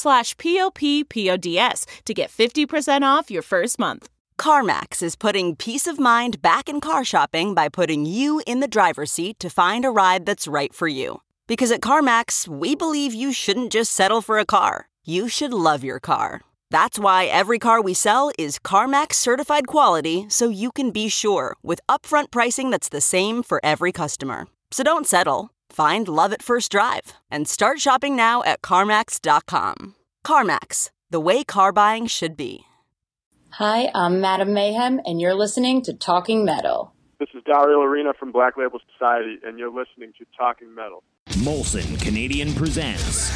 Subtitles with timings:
[0.00, 4.08] slash p-o-p-p-o-d-s to get 50% off your first month.
[4.38, 8.74] CarMax is putting peace of mind back in car shopping by putting you in the
[8.76, 11.20] driver's seat to find a ride that's right for you.
[11.46, 14.88] Because at CarMax, we believe you shouldn't just settle for a car.
[15.04, 16.40] You should love your car.
[16.70, 21.56] That's why every car we sell is CarMax certified quality so you can be sure
[21.62, 24.46] with upfront pricing that's the same for every customer.
[24.70, 25.50] So don't settle.
[25.70, 29.94] Find love at first drive and start shopping now at CarMax.com.
[30.26, 32.64] CarMax, the way car buying should be.
[33.50, 36.92] Hi, I'm Madam Mayhem, and you're listening to Talking Metal.
[37.18, 41.02] This is Dario Lorina from Black Label Society, and you're listening to Talking Metal.
[41.30, 43.30] Molson Canadian presents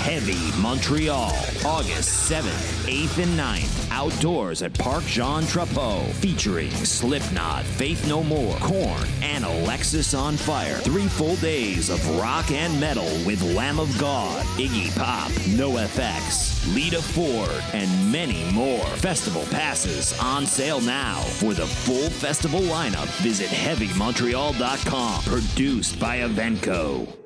[0.00, 1.30] Heavy Montreal,
[1.64, 3.90] August 7th, 8th, and 9th.
[3.90, 6.10] Outdoors at Parc Jean Drapeau.
[6.14, 10.80] Featuring Slipknot, Faith No More, Korn, and Alexisonfire.
[10.80, 17.02] Three full days of rock and metal with Lamb of God, Iggy Pop, NoFX, Lita
[17.02, 18.86] Ford, and many more.
[18.96, 21.20] Festival passes on sale now.
[21.20, 25.22] For the full festival lineup, visit HeavyMontreal.com.
[25.24, 27.19] Produced by evenko.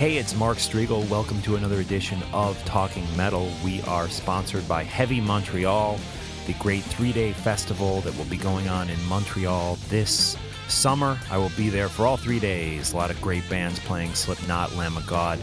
[0.00, 1.06] Hey, it's Mark Strigl.
[1.10, 3.52] Welcome to another edition of Talking Metal.
[3.62, 6.00] We are sponsored by Heavy Montreal,
[6.46, 11.18] the great three day festival that will be going on in Montreal this summer.
[11.30, 12.94] I will be there for all three days.
[12.94, 15.38] A lot of great bands playing Slipknot, Lamb of God,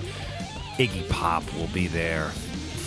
[0.80, 2.32] Iggy Pop will be there,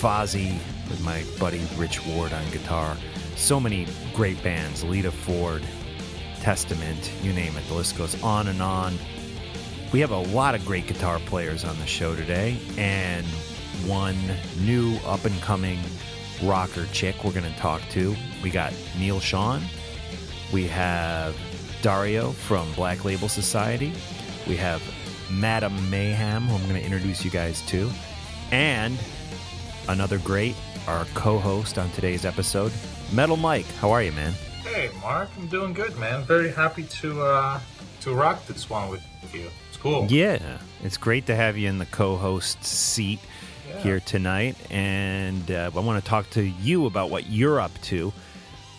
[0.00, 0.54] Fozzy
[0.88, 2.96] with my buddy Rich Ward on guitar.
[3.36, 5.62] So many great bands, Lita Ford,
[6.40, 7.64] Testament, you name it.
[7.68, 8.98] The list goes on and on.
[9.92, 13.26] We have a lot of great guitar players on the show today, and
[13.86, 14.16] one
[14.60, 15.80] new up and coming
[16.44, 18.14] rocker chick we're going to talk to.
[18.40, 19.60] We got Neal Schon.
[20.52, 21.36] We have
[21.82, 23.92] Dario from Black Label Society.
[24.46, 24.80] We have
[25.28, 27.90] Madam Mayhem, who I'm going to introduce you guys to.
[28.52, 28.96] And
[29.88, 30.54] another great,
[30.86, 32.70] our co host on today's episode,
[33.12, 33.66] Metal Mike.
[33.80, 34.34] How are you, man?
[34.62, 35.30] Hey, Mark.
[35.36, 36.22] I'm doing good, man.
[36.22, 37.60] Very happy to uh,
[38.02, 39.02] to rock this one with
[39.34, 40.06] you cool.
[40.08, 43.20] Yeah, it's great to have you in the co-host seat
[43.68, 43.78] yeah.
[43.80, 48.12] here tonight, and uh, I want to talk to you about what you're up to.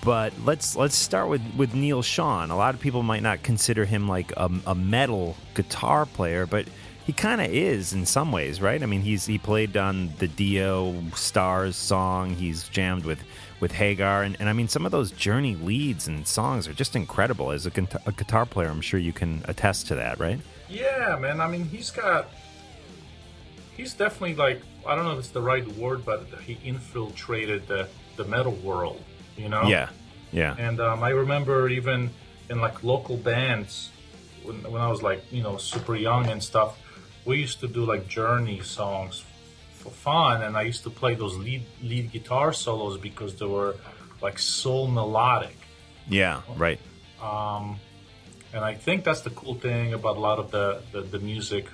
[0.04, 2.50] But let's let's start with with Neal Schon.
[2.50, 6.66] A lot of people might not consider him like a, a metal guitar player, but
[7.06, 8.82] he kind of is in some ways, right?
[8.82, 12.32] I mean, he's he played on the Dio Stars song.
[12.32, 13.24] He's jammed with
[13.60, 16.96] with Hagar, and, and I mean, some of those Journey leads and songs are just
[16.96, 17.52] incredible.
[17.52, 17.72] As a,
[18.06, 20.40] a guitar player, I'm sure you can attest to that, right?
[20.72, 21.42] Yeah, man.
[21.42, 22.30] I mean, he's got.
[23.76, 27.88] He's definitely like I don't know if it's the right word, but he infiltrated the
[28.16, 29.04] the metal world.
[29.38, 29.64] You know.
[29.64, 29.90] Yeah.
[30.32, 30.56] Yeah.
[30.58, 32.10] And um, I remember even
[32.50, 33.92] in like local bands
[34.44, 36.78] when when I was like you know super young and stuff,
[37.26, 39.24] we used to do like Journey songs
[39.74, 43.76] for fun, and I used to play those lead lead guitar solos because they were
[44.22, 45.58] like so melodic.
[46.08, 46.42] Yeah.
[46.56, 46.80] Right.
[47.22, 47.80] Um,
[48.54, 51.68] and I think that's the cool thing about a lot of the, the, the music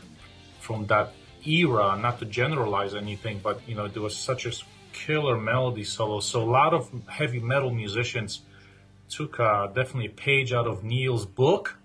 [0.59, 1.13] from that
[1.45, 4.51] era, not to generalize anything, but you know, there was such a
[4.93, 6.19] killer melody solo.
[6.19, 8.41] So a lot of heavy metal musicians
[9.09, 11.77] took uh, definitely a page out of Neal's book,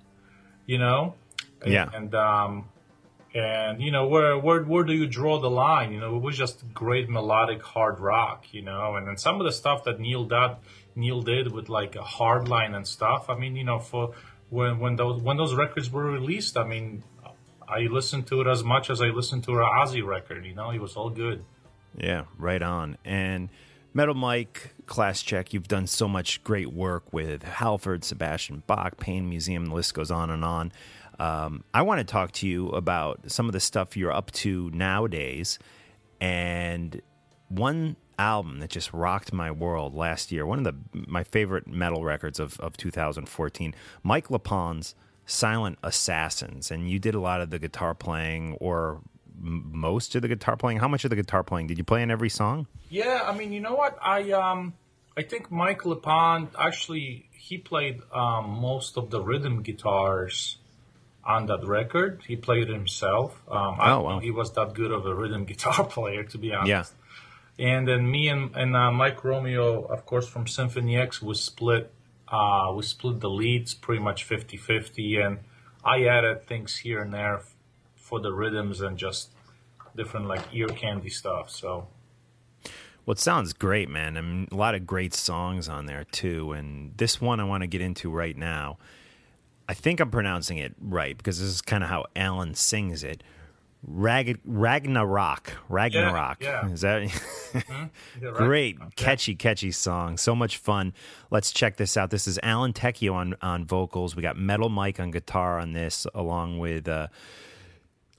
[0.67, 1.15] you know?
[1.65, 1.89] Yeah.
[1.95, 2.65] And, um,
[3.35, 6.37] and you know where where where do you draw the line you know it was
[6.37, 10.25] just great melodic hard rock you know and then some of the stuff that Neal
[10.25, 10.57] did
[10.95, 14.13] neal did with like a Hardline and stuff i mean you know for
[14.53, 17.03] when when those when those records were released, I mean,
[17.67, 20.45] I listened to it as much as I listened to an Ozzy record.
[20.45, 21.43] You know, it was all good.
[21.97, 22.99] Yeah, right on.
[23.05, 23.49] And
[23.95, 29.67] Metal Mike, Chlasciak, you've done so much great work with Halford, Sebastian Bach, Pain Museum,
[29.67, 30.73] the list goes on and on.
[31.19, 34.71] Um, I want to talk to you about some of the stuff you're up to
[34.71, 35.59] nowadays.
[36.21, 37.01] And
[37.49, 40.75] one album that just rocked my world last year, one of the
[41.07, 44.95] my favorite metal records of, of 2014, Mike LePond's
[45.27, 46.71] Silent Assassins.
[46.71, 49.01] And you did a lot of the guitar playing or
[49.41, 50.79] most of the guitar playing.
[50.79, 52.67] How much of the guitar playing did you play in every song?
[52.91, 53.97] Yeah, I mean, you know what?
[54.03, 54.75] I um,
[55.17, 60.59] I think Mike LePond actually he played um, most of the rhythm guitars
[61.25, 62.23] on that record.
[62.27, 63.41] He played it himself.
[63.49, 64.11] Um, I Oh, don't wow.
[64.15, 66.69] know he was that good of a rhythm guitar player, to be honest.
[66.69, 66.85] Yeah.
[67.59, 71.93] And then me and, and uh, Mike Romeo, of course, from Symphony X, we split.
[72.29, 75.39] Uh, we split the leads pretty much 50-50, and
[75.85, 77.43] I added things here and there
[77.95, 79.31] for the rhythms and just
[79.97, 81.51] different like ear candy stuff.
[81.51, 81.89] So
[83.05, 84.17] Well, it sounds great, man.
[84.17, 86.53] I mean, a lot of great songs on there too.
[86.53, 88.79] And this one I want to get into right now.
[89.69, 93.23] I think I'm pronouncing it right because this is kind of how Alan sings it.
[93.85, 95.55] Rag- Ragnarok.
[95.69, 96.43] Ragnarok.
[96.43, 96.69] yeah.
[96.69, 97.03] Is that
[97.55, 97.89] yeah,
[98.23, 98.35] right.
[98.35, 98.87] great, Yeah.
[98.97, 100.17] catchy, catchy song?
[100.19, 100.93] So much fun.
[101.31, 102.11] Let's check this out.
[102.11, 104.15] This is Alan Tecchio on on vocals.
[104.15, 107.09] We got Metal Mike on guitar on this, along with uh,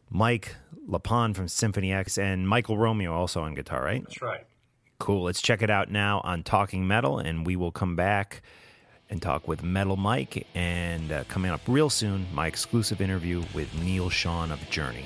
[0.09, 0.55] Mike
[0.87, 4.03] LePond from Symphony X and Michael Romeo also on guitar, right?
[4.03, 4.45] That's right.
[4.99, 5.23] Cool.
[5.23, 8.41] Let's check it out now on Talking Metal, and we will come back
[9.09, 10.45] and talk with Metal Mike.
[10.55, 15.05] And uh, coming up real soon, my exclusive interview with Neal Schon of Journey.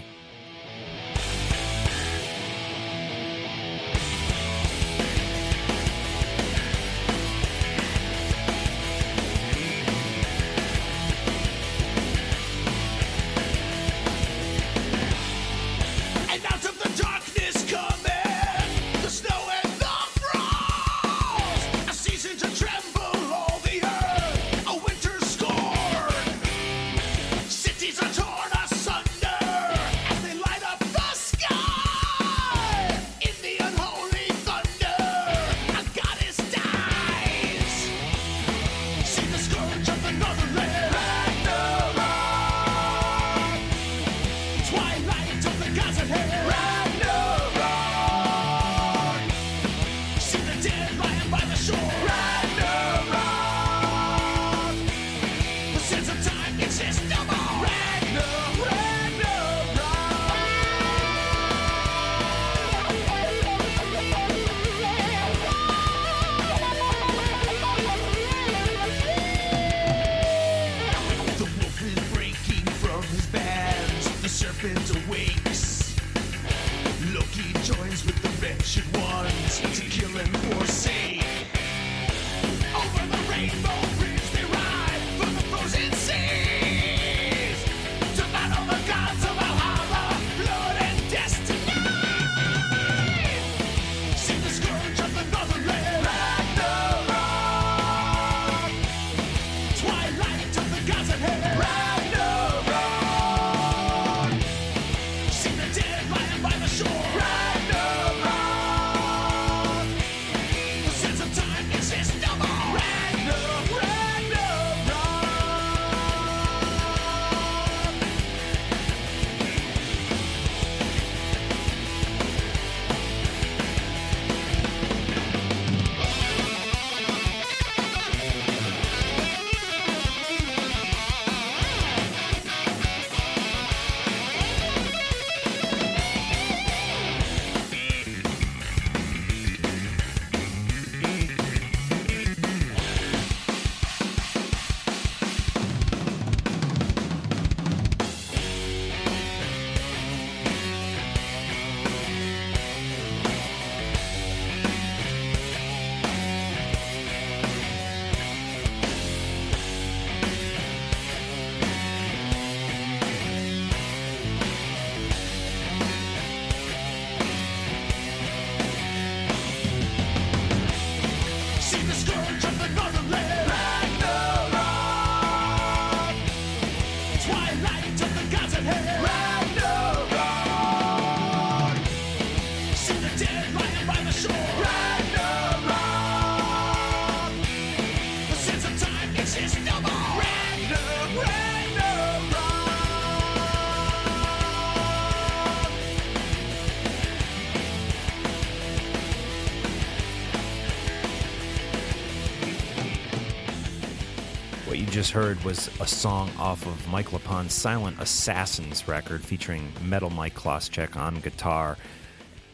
[204.97, 210.33] Just heard was a song off of Mike LePond's Silent Assassins record featuring Metal Mike
[210.33, 211.77] Chlasciak on guitar.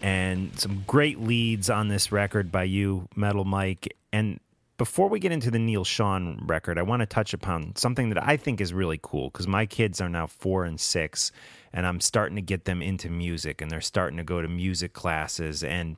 [0.02, 3.96] And some great leads on this record by you, Metal Mike.
[4.12, 4.42] And
[4.78, 8.22] before we get into the Neal Schon record, I want to touch upon something that
[8.22, 11.32] I think is really cool because my kids are now four and six,
[11.72, 14.92] and I'm starting to get them into music, and they're starting to go to music
[14.92, 15.96] classes, and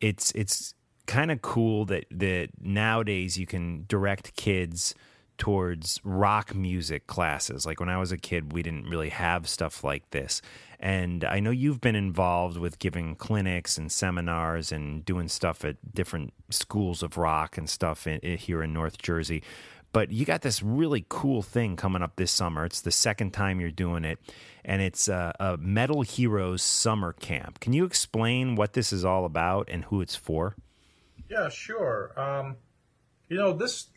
[0.00, 0.74] it's it's
[1.06, 4.94] kind of cool that that nowadays you can direct kids
[5.42, 7.66] towards rock music classes.
[7.66, 10.40] Like when I was a kid, we didn't really have stuff like this.
[10.78, 15.78] And I know you've been involved with giving clinics and seminars and doing stuff at
[15.92, 19.42] different schools of rock and stuff in, in- here in North Jersey.
[19.92, 22.64] But you got this really cool thing coming up this summer.
[22.64, 24.20] It's the second time you're doing it,
[24.64, 27.58] and it's a, a Metal Heroes Summer Camp.
[27.58, 30.54] Can you explain what this is all about and who it's for?
[31.28, 32.12] Yeah, sure.
[32.16, 32.58] Um,
[33.28, 33.88] you know, this.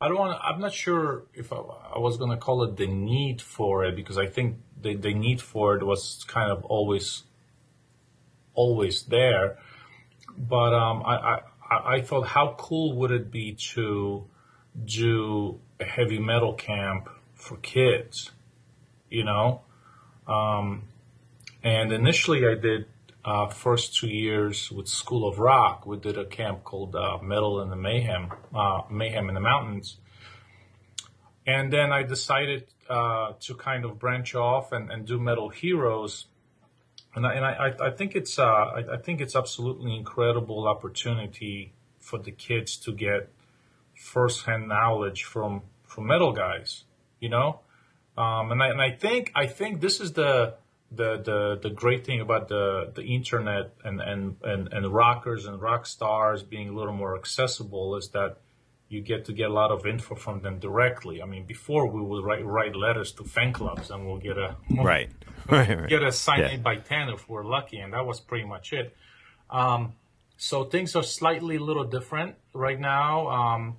[0.00, 0.38] I don't want.
[0.42, 3.96] I'm not sure if I, I was going to call it the need for it
[3.96, 7.22] because I think the the need for it was kind of always,
[8.54, 9.58] always there.
[10.36, 14.26] But um, I, I I I thought, how cool would it be to
[14.84, 18.32] do a heavy metal camp for kids?
[19.08, 19.62] You know,
[20.26, 20.82] um,
[21.62, 22.86] and initially I did
[23.24, 25.86] uh, first two years with School of Rock.
[25.86, 29.96] We did a camp called uh, Metal in the Mayhem, uh, Mayhem in the Mountains.
[31.46, 36.26] And then I decided uh, to kind of branch off and, and do Metal Heroes.
[37.14, 42.18] And I, and I, I- think it's uh, I think it's absolutely incredible opportunity for
[42.18, 43.30] the kids to get
[43.94, 46.84] firsthand knowledge from from metal guys,
[47.20, 47.60] you know.
[48.18, 50.56] Um, and I and I think I think this is the
[50.96, 55.60] the the, the great thing about the the internet and, and and and rockers and
[55.60, 58.38] rock stars being a little more accessible is that
[58.88, 61.20] you get to get a lot of info from them directly.
[61.22, 64.56] I mean, before we would write write letters to fan clubs and we'll get a
[64.82, 65.10] Right.
[65.50, 65.68] Right.
[65.78, 65.88] right.
[65.88, 66.48] get a sign Yeah.
[66.52, 68.96] eight by ten if we're lucky, and that was pretty much it.
[69.50, 69.92] Um,
[70.36, 73.76] so things are slightly a little different right now, um,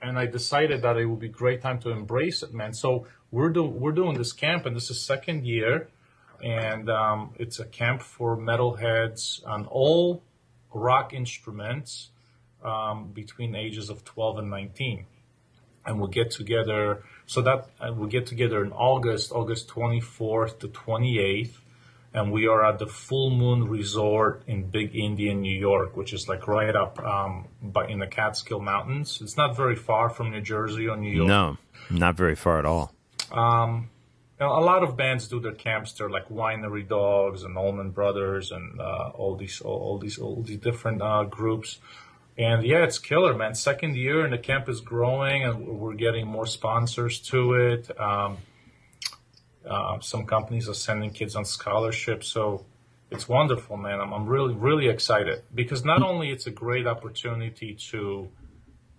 [0.00, 2.72] and I decided that it would be a great time to embrace it, man.
[2.72, 5.88] So we're do we're doing this camp, and this is second year,
[6.42, 10.22] and um, it's a camp for metalheads on all
[10.72, 12.10] rock instruments
[12.62, 15.06] um, between ages of twelve and nineteen
[15.88, 17.02] and we'll get together.
[17.26, 21.52] So that uh, we'll get together in August, August 24th to 28th,
[22.14, 26.28] and we are at the Full Moon Resort in Big Indian, New York, which is
[26.28, 29.20] like right up um, by in the Catskill Mountains.
[29.22, 31.28] It's not very far from New Jersey or New York.
[31.28, 31.56] No,
[31.90, 32.92] not very far at all.
[33.32, 33.90] Um,
[34.40, 38.80] a lot of bands do their camps there, like Winery Dogs and Allman Brothers, and
[38.80, 41.80] uh, all these all, all these all these different uh, groups.
[42.36, 43.54] And yeah, it's killer, man.
[43.54, 48.00] Second year, and the camp is growing, and we're getting more sponsors to it.
[48.00, 48.38] Um,
[49.68, 52.64] uh, some companies are sending kids on scholarships, so
[53.10, 54.00] it's wonderful, man.
[54.00, 58.30] I'm, I'm really really excited because not only it's a great opportunity to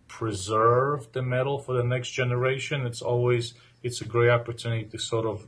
[0.09, 2.85] preserve the metal for the next generation.
[2.85, 5.45] It's always it's a great opportunity to sort of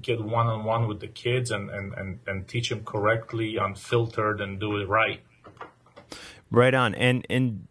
[0.00, 4.40] get one on one with the kids and, and, and, and teach them correctly, unfiltered,
[4.40, 5.20] and do it right.
[6.50, 6.94] Right on.
[6.94, 7.66] And and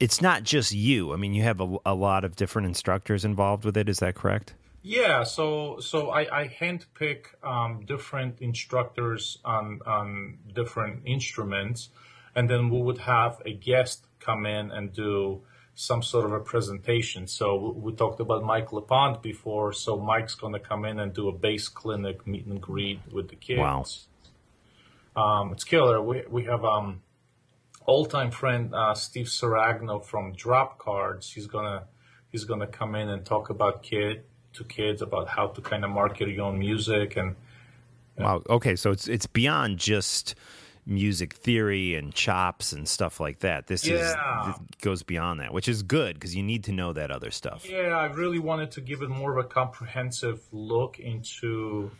[0.00, 1.12] it's not just you.
[1.12, 3.88] I mean, you have a, a lot of different instructors involved with it.
[3.88, 4.54] Is that correct?
[4.82, 11.90] Yeah, so so I, I handpick um, different instructors on on different instruments,
[12.34, 15.42] and then we would have a guest come in and do
[15.80, 17.28] some sort of a presentation.
[17.28, 19.72] So we, talked about Mike LePond before.
[19.72, 23.28] So Mike's going to come in and do a bass clinic meet and greet with
[23.28, 23.60] the kids.
[23.60, 23.84] Wow.
[25.14, 26.02] Um, it's killer.
[26.02, 27.02] We we have um,
[27.86, 31.30] old time friend uh, Steve Saragno from Drop Cards.
[31.30, 31.84] He's gonna
[32.32, 35.90] he's gonna come in and talk about kid to kids about how to kind of
[35.90, 37.36] market your own music and
[38.16, 38.42] Wow.
[38.50, 40.34] Okay, so it's it's beyond just
[40.88, 43.66] music theory and chops and stuff like that.
[43.66, 44.50] This Yeah.
[44.50, 47.68] is goes beyond that, which is good because you need to know that other stuff.
[47.68, 51.90] Yeah, I really wanted to give it more of a comprehensive look into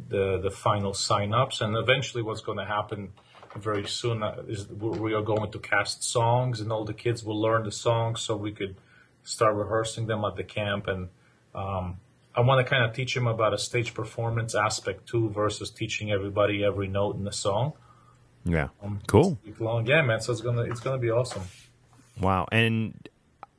[0.08, 3.12] the the final sign-ups and eventually what's going to happen
[3.56, 7.24] very soon uh, is we we are going to cast songs and all the kids
[7.24, 8.76] will learn the songs so we could
[9.24, 11.08] start rehearsing them at the camp and
[11.54, 11.96] um,
[12.34, 16.10] I want to kind of teach them about a stage performance aspect too versus teaching
[16.10, 17.72] everybody every note in the song.
[18.44, 18.68] Yeah.
[18.82, 19.38] Um, cool.
[19.60, 20.20] Long, yeah, man.
[20.20, 21.42] So it's gonna it's gonna be awesome.
[22.20, 22.46] Wow.
[22.50, 23.08] And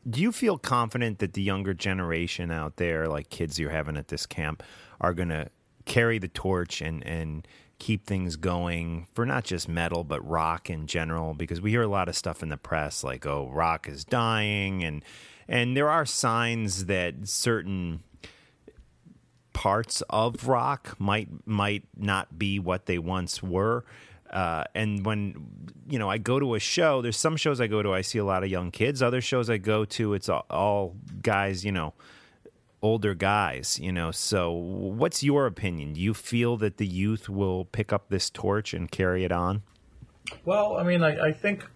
[0.10, 4.10] do you feel confident that the younger generation out there, like kids you're having at
[4.10, 4.64] this camp,
[5.00, 5.50] are going to
[5.86, 7.48] carry the torch and, and
[7.80, 11.34] keep things going for not just metal, but rock in general?
[11.34, 14.84] Because we hear a lot of stuff in the press like, oh, rock is dying.
[14.84, 15.04] And,
[15.48, 18.04] and there are signs that certain
[19.54, 23.86] parts of rock might might not be what they once were.
[24.30, 25.36] Uh, and when
[25.88, 28.18] you know I go to a show, there's some shows I go to, I see
[28.18, 29.04] a lot of young kids.
[29.04, 31.94] Other shows I go to, it's all, all guys, you know,
[32.82, 33.80] older guys.
[33.80, 35.94] You know, so what's your opinion?
[35.94, 39.62] Do you feel that the youth will pick up this torch and carry it on?
[40.46, 41.70] Well, I mean, I, I think,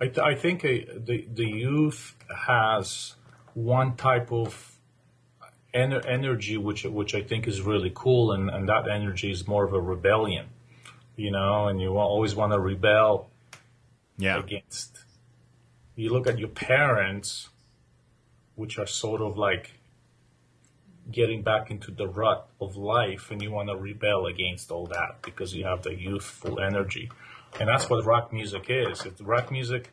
[0.00, 2.16] I, I think a, the the youth
[2.46, 3.14] has
[3.54, 4.73] one type of
[5.74, 9.64] ener- energy, which which I think is really cool, and, and that energy is more
[9.64, 10.46] of a rebellion,
[11.16, 13.30] you know, and you always want to rebel
[14.18, 14.38] Yeah.
[14.38, 14.98] against.
[15.96, 17.50] You look at your parents,
[18.54, 19.72] which are sort of like
[21.10, 25.22] getting back into the rut of life, and you want to rebel against all that
[25.22, 27.10] because you have the youthful energy,
[27.60, 29.04] and that's what rock music is.
[29.04, 29.92] It's rock music,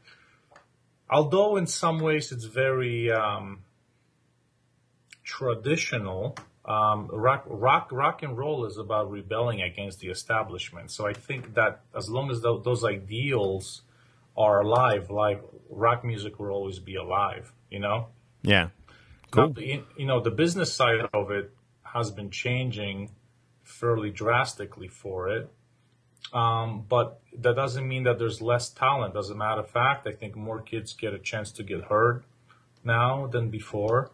[1.09, 3.59] although in some ways it's very um,
[5.31, 6.35] traditional.
[6.65, 10.91] Um, rock, rock, rock and roll is about rebelling against the establishment.
[10.91, 13.81] So I think that as long as tho- those ideals
[14.37, 17.53] are alive, live rock music will always be alive.
[17.69, 18.07] You know,
[18.43, 18.69] Yeah.
[19.31, 19.53] Cool.
[19.53, 21.51] the- you know, the business side of it
[21.83, 23.09] has been changing
[23.63, 25.49] fairly drastically for it.
[26.33, 29.15] Um, but that doesn't mean that there's less talent.
[29.15, 32.23] As a matter of fact, I think more kids get a chance to get heard
[32.83, 34.11] now than before.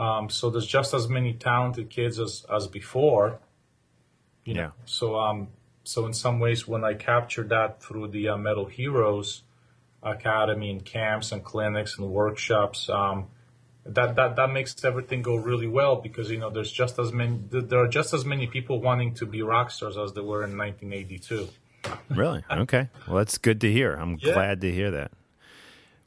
[0.00, 3.38] Um, so there's just as many talented kids as, as before.
[4.46, 5.48] You know, so um,
[5.84, 9.42] so in some ways, when I captured that through the uh, Metal Heroes
[10.02, 13.26] Academy and camps and clinics and workshops, um,
[13.84, 17.38] that, that that makes everything go really well because you know there's just as many
[17.50, 20.56] there are just as many people wanting to be rock stars as there were in
[20.56, 21.48] 1982.
[22.10, 22.42] Really?
[22.50, 22.88] Okay.
[23.06, 23.94] Well, that's good to hear.
[23.94, 24.32] I'm Yeah.
[24.34, 25.12] glad to hear that.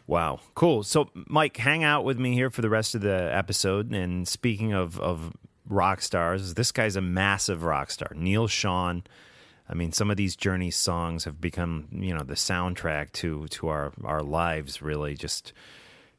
[0.06, 0.40] Wow.
[0.54, 0.84] Cool.
[0.84, 3.94] So, Mike, hang out with me here for the rest of the episode.
[3.94, 5.34] And speaking of, of
[5.68, 8.12] rock stars, this guy's a massive rock star.
[8.16, 9.04] Neal Schon.
[9.70, 13.70] I mean, some of these Journey songs have become, you know, the soundtrack to to
[13.70, 14.82] our our lives.
[14.82, 15.54] Really, just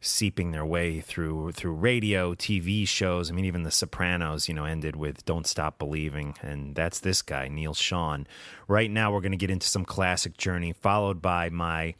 [0.00, 3.30] seeping their way through through radio, TV shows.
[3.30, 7.20] I mean, even The Sopranos, you know, ended with "Don't Stop Believing," and that's this
[7.20, 8.26] guy, Neal Schon.
[8.66, 11.94] Right now, we're going to get into some classic Journey, followed by my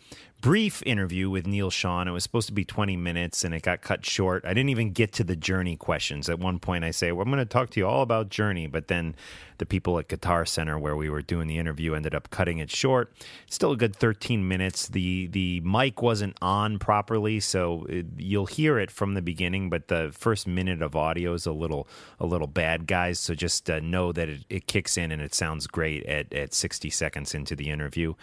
[0.45, 2.07] brief interview with Neal Schon.
[2.07, 4.45] It was supposed to be 20 minutes and it got cut short.
[4.45, 6.29] I didn't even get to the Journey questions.
[6.29, 8.67] At one point, I say, well, I'm going to talk to you all about Journey,
[8.67, 9.15] but then
[9.59, 12.71] the people at Guitar Center where we were doing the interview ended up cutting it
[12.71, 13.13] short.
[13.49, 14.89] Still a good 13 minutes.
[14.89, 19.89] The the mic wasn't on properly, so it, you'll hear it from the beginning, but
[19.89, 21.89] the first minute of audio is a little
[22.19, 23.19] a little bad, guys.
[23.19, 26.55] So just uh, know that it, it kicks in and it sounds great at, at
[26.55, 28.15] 60 seconds into the interview.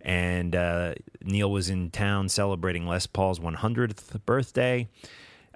[0.00, 4.88] And uh, Neal was in town celebrating Les Paul's 100th birthday.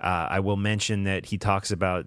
[0.00, 2.06] Uh, I will mention that he talks about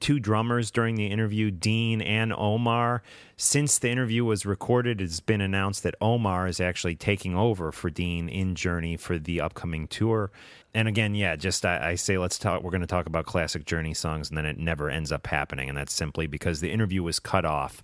[0.00, 3.02] two drummers during the interview, Dean and Omar.
[3.36, 7.90] Since the interview was recorded, it's been announced that Omar is actually taking over for
[7.90, 10.30] Dean in Journey for the upcoming tour.
[10.72, 12.62] And again, yeah, just I, I say let's talk.
[12.62, 15.68] We're going to talk about classic Journey songs, and then it never ends up happening,
[15.68, 17.82] and that's simply because the interview was cut off.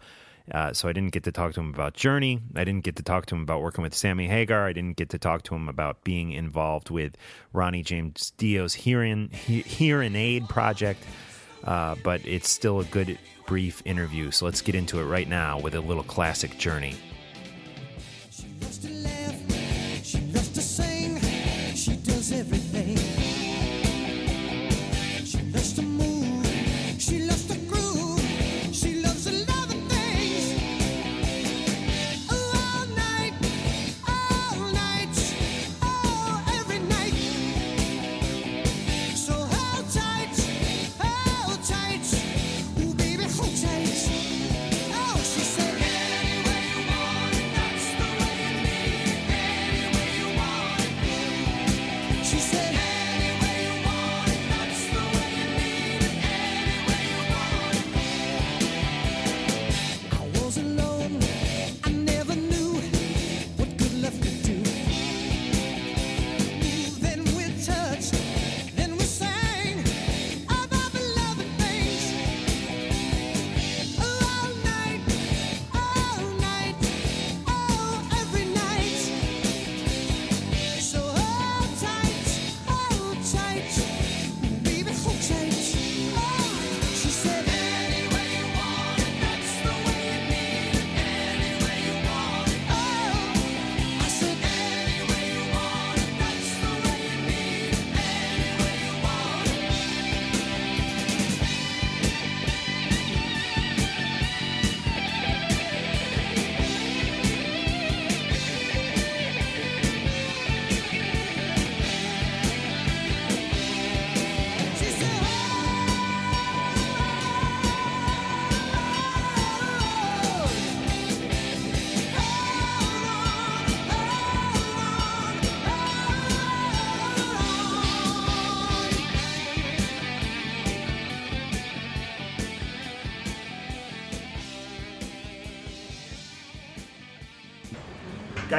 [0.52, 2.40] Uh, so I didn't get to talk to him about Journey.
[2.56, 4.66] I didn't get to talk to him about working with Sammy Hagar.
[4.66, 7.16] I didn't get to talk to him about being involved with
[7.52, 11.04] Ronnie James Dio's Hearing he, Hearing Aid project.
[11.64, 14.30] Uh, but it's still a good brief interview.
[14.30, 16.94] So let's get into it right now with a little classic Journey.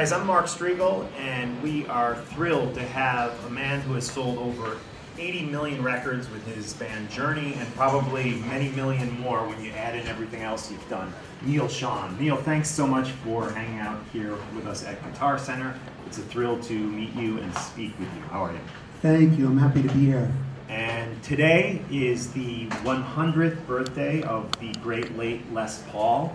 [0.02, 4.36] Guys, I'm Mark Strigl, and we are thrilled to have a man who has sold
[4.36, 4.76] over
[5.16, 9.94] 80 million records with his band Journey, and probably many million more when you add
[9.94, 11.14] in everything else you've done.
[11.42, 12.18] Neal Schon.
[12.18, 15.72] Neal, thanks so much for hanging out here with us at Guitar Center.
[16.08, 18.22] It's a thrill to meet you and speak with you.
[18.22, 18.58] How are you?
[19.02, 19.46] Thank you.
[19.46, 20.32] I'm happy to be here.
[20.68, 26.34] And today is the 100th birthday of the great late Les Paul.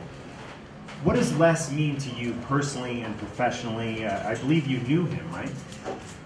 [1.04, 4.06] What does Les mean to you personally and professionally?
[4.06, 5.52] Uh, I believe you knew him, right?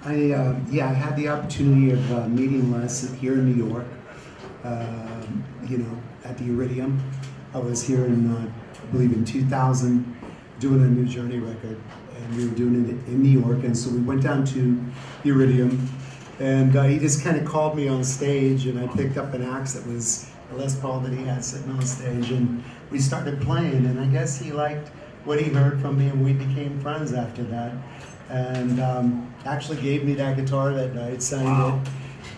[0.04, 3.86] I uh, yeah, I had the opportunity of uh, meeting Les here in New York.
[4.64, 7.02] Um, you know, at the Iridium.
[7.54, 10.16] I was here in, uh, I believe, in 2000,
[10.60, 11.80] doing a New Journey record,
[12.16, 13.64] and we were doing it in New York.
[13.64, 14.84] And so we went down to
[15.24, 15.90] the Iridium,
[16.40, 19.44] and uh, he just kind of called me on stage, and I picked up an
[19.44, 23.42] axe that was a Les Paul that he had sitting on stage, and we started
[23.42, 23.86] playing.
[23.86, 24.90] And I guess he liked
[25.26, 27.74] what he heard from me, and we became friends after that.
[28.30, 31.84] And um, actually gave me that guitar that night, signed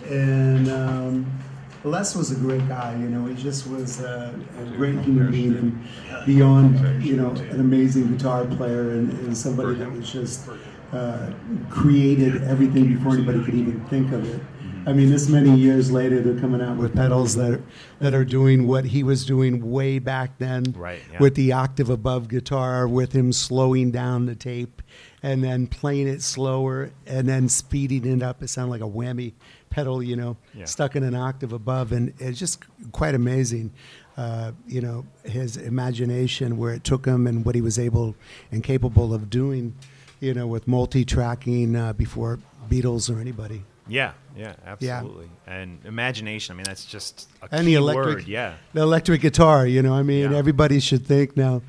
[0.02, 0.68] it, and.
[0.68, 1.40] Um,
[1.84, 3.26] Les was a great guy, you know.
[3.26, 8.46] He just was a, a great human being, and beyond, you know, an amazing guitar
[8.46, 10.48] player, and, and somebody that was just
[10.92, 11.30] uh,
[11.68, 14.40] created everything before anybody could even think of it.
[14.86, 17.62] I mean, this many years later, they're coming out with pedals that are,
[18.00, 21.18] that are doing what he was doing way back then, Right, yeah.
[21.20, 24.82] with the octave above guitar, with him slowing down the tape,
[25.22, 28.42] and then playing it slower, and then speeding it up.
[28.42, 29.32] It sounded like a whammy
[29.70, 30.66] pedal, you know, Yeah.
[30.66, 33.70] stuck in an octave above, and it's just quite amazing.
[34.18, 38.14] Uh, you know, his imagination, where it took him, and what he was able
[38.52, 39.74] and capable of doing.
[40.20, 42.38] You know, with multi-tracking uh, before
[42.70, 43.62] Beatles or anybody.
[43.86, 45.28] Yeah, yeah, absolutely.
[45.46, 48.26] And imagination, I mean, that's just a and key electric, word.
[48.26, 48.54] Yeah.
[48.72, 49.66] the electric guitar.
[49.66, 50.38] You know, I mean, Yeah.
[50.38, 51.60] everybody should think now.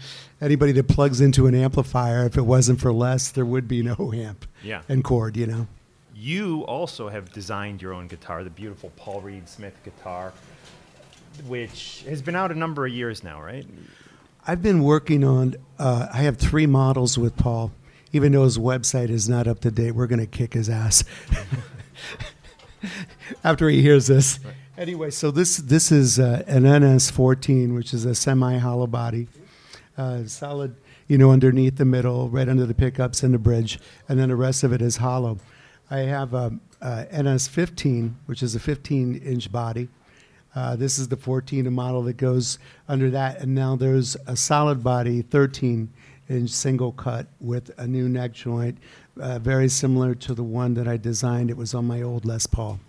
[0.41, 4.13] Anybody that plugs into an amplifier, if it wasn't for Les, there would be no
[4.13, 4.81] amp Yeah.
[4.87, 5.35] and chord.
[5.35, 5.67] You know.
[6.15, 10.31] You also have designed your own guitar, the beautiful Paul Reed Smith guitar,
[11.47, 13.65] which has been out a number of years now, right?
[14.47, 15.55] I've been working on.
[15.77, 17.71] Uh, I have three models with Paul.
[18.13, 21.03] Even though his website is not up to date, we're going to kick his ass
[23.43, 24.39] after he hears this.
[24.77, 29.27] Anyway, so this this is uh, an NS14, which is a semi-hollow body,
[29.97, 30.75] uh, solid,
[31.07, 33.79] you know, underneath the middle, right under the pickups and the bridge,
[34.09, 35.37] and then the rest of it is hollow.
[35.89, 39.87] I have a, a NS15, which is a 15-inch body.
[40.55, 44.83] Uh, this is the 14 model that goes under that, and now there's a solid
[44.83, 45.91] body 13
[46.27, 48.77] inch single cut with a new neck joint,
[49.19, 51.49] uh, very similar to the one that I designed.
[51.49, 52.79] It was on my old Les Paul.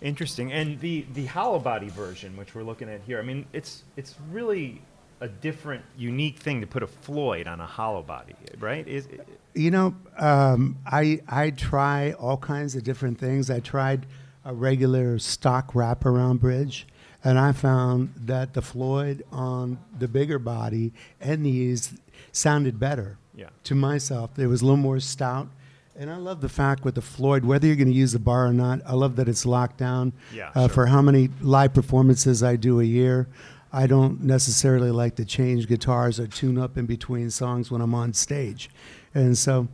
[0.00, 0.52] Interesting.
[0.52, 4.14] And the the hollow body version, which we're looking at here, I mean, it's it's
[4.30, 4.82] really
[5.20, 8.86] a different, unique thing to put a Floyd on a hollow body, right?
[8.86, 9.08] Is
[9.54, 13.50] You know, um, I I try all kinds of different things.
[13.50, 14.06] I tried
[14.44, 16.86] a regular stock wraparound bridge,
[17.22, 21.94] and I found that the Floyd on the bigger body and these
[22.30, 23.16] sounded better.
[23.36, 23.48] Yeah.
[23.64, 25.48] To myself, it was a little more stout,
[25.96, 28.46] and I love the fact with the Floyd, whether you're going to use the bar
[28.46, 30.12] or not, I love that it's locked down.
[30.32, 30.68] Yeah, Uh, sure.
[30.68, 33.26] For how many live performances I do a year.
[33.72, 37.92] I don't necessarily like to change guitars or tune up in between songs when I'm
[37.92, 38.70] on stage.
[39.16, 39.66] And so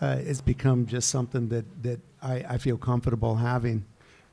[0.00, 3.84] uh, it's become just something that, that I, I feel comfortable having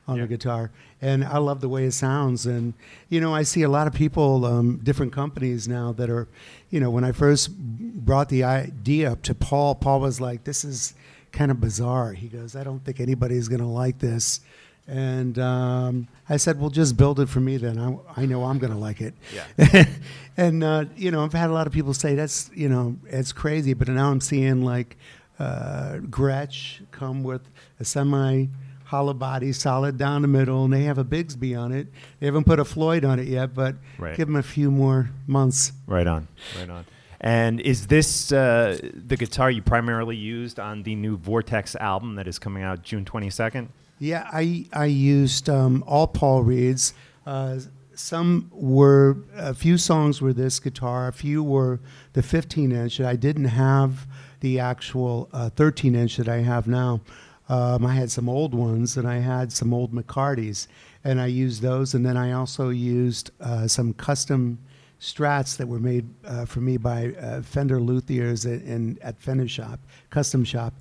[0.08, 0.24] on Yeah.
[0.24, 0.70] the guitar.
[1.02, 2.46] And I love the way it sounds.
[2.46, 2.76] And,
[3.10, 6.28] you know, I see a lot of people, um, different companies now that are,
[6.76, 10.66] you know, when I first brought the idea up to Paul, Paul was like, this
[10.66, 10.94] is
[11.32, 12.12] kind of bizarre.
[12.12, 14.42] He goes, I don't think anybody's going to like this.
[14.86, 17.80] And um, I said, well, just build it for me then.
[17.80, 19.14] I, I know I'm going to like it.
[19.34, 19.86] Yeah.
[20.38, 23.32] and, uh, you know, I've had a lot of people say that's, you know, it's
[23.32, 23.74] crazy.
[23.74, 24.98] But now I'm seeing like
[25.40, 28.48] uh, Gretsch come with a semi
[28.86, 31.88] hollow body, solid down the middle, and they have a Bigsby on it.
[32.20, 34.16] They haven't put a Floyd on it yet, but Right.
[34.16, 35.74] give them a few more months.
[35.88, 36.28] right on,
[36.60, 36.86] right on.
[37.22, 42.28] And is this uh, the guitar you primarily used on the new Vortex album that
[42.28, 43.70] is coming out June twenty second?
[43.98, 46.94] Yeah, I I used um, all Paul Reed's.
[47.26, 47.60] Uh,
[47.96, 51.80] some were a few songs were this guitar, a few were
[52.12, 53.00] the 15 inch.
[53.00, 54.06] I didn't have
[54.42, 57.00] the actual uh, 13 inch that I have now.
[57.48, 60.68] Um, I had some old ones, and I had some old McCartys,
[61.04, 61.94] and I used those.
[61.94, 64.60] And then I also used uh, some custom
[65.00, 69.48] Strats that were made uh, for me by uh, Fender Luthiers in, in at Fender
[69.48, 69.80] Shop,
[70.10, 70.74] Custom Shop,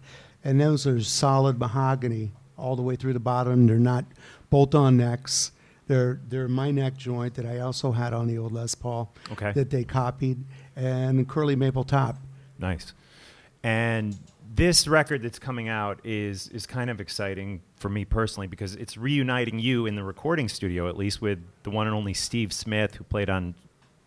[0.44, 3.66] and those are solid mahogany all the way through the bottom.
[3.66, 4.04] They're not
[4.50, 5.50] bolt-on necks.
[5.88, 9.12] They're they're my neck joint that I also had on the old Les Paul.
[9.32, 9.52] Okay.
[9.52, 10.44] That they copied
[10.76, 12.16] and curly maple top.
[12.58, 12.94] Nice.
[13.62, 14.16] And
[14.54, 18.96] this record that's coming out is is kind of exciting for me personally because it's
[18.96, 22.94] reuniting you in the recording studio at least with the one and only Steve Smith
[22.94, 23.54] who played on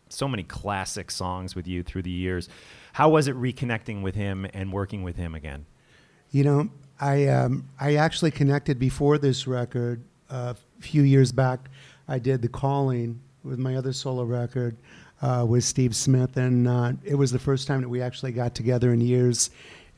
[0.09, 2.47] so many classic songs with you through the years.
[2.93, 5.65] How was it reconnecting with him and working with him again?
[6.31, 11.69] You know, I um, I actually connected before this record uh, a few years back.
[12.07, 14.77] I did the calling with my other solo record
[15.21, 18.55] uh, with Steve Smith, and uh, it was the first time that we actually got
[18.55, 19.49] together in years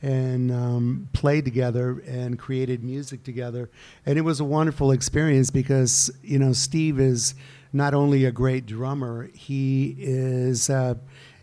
[0.02, 3.70] and um, played together and created music together.
[4.06, 7.34] And it was a wonderful experience because you know Steve is
[7.72, 10.94] not only a great drummer, he is uh,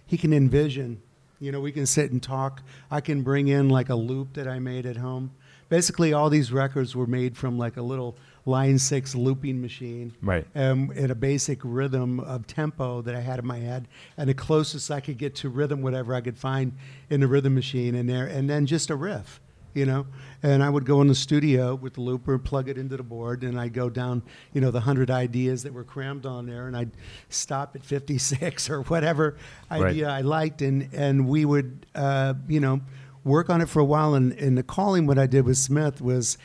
[0.05, 1.01] he can envision.
[1.39, 2.63] You know, we can sit and talk.
[2.89, 5.31] I can bring in like a loop that I made at home.
[5.69, 10.47] Basically, all these records were made from like a little line six looping machine, Right.
[10.55, 14.33] Um, in a basic rhythm of tempo that I had in my head, and the
[14.33, 16.71] closest I could get to rhythm, whatever I could find
[17.09, 19.41] in the rhythm machine in there, and then just a riff,
[19.73, 20.07] you know.
[20.41, 23.43] And I would go in the studio with the looper, plug it into the board,
[23.43, 24.21] and I'd go down,
[24.53, 26.91] you know, the hundred ideas that were crammed on there, and I'd
[27.29, 29.35] stop at fifty-six or whatever
[29.69, 29.81] Right.
[29.83, 32.79] idea I liked, and and we would, uh, you know,
[33.25, 34.13] work on it for a while.
[34.15, 36.37] And, and the calling, what I did with Smith was,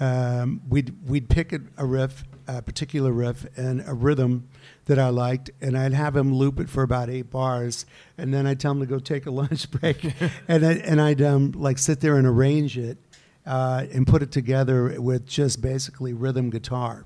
[0.00, 4.48] um, we'd we'd pick a, riff, a particular riff, and a rhythm
[4.84, 7.84] that I liked, and I'd have him loop it for about eight bars,
[8.16, 10.04] and then I'd tell him to go take a lunch break,
[10.46, 12.98] and I, and I'd um, like sit there and arrange it,
[13.44, 17.04] uh, and put it together with just basically rhythm guitar,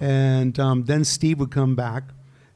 [0.00, 2.04] and um, then Steve would come back,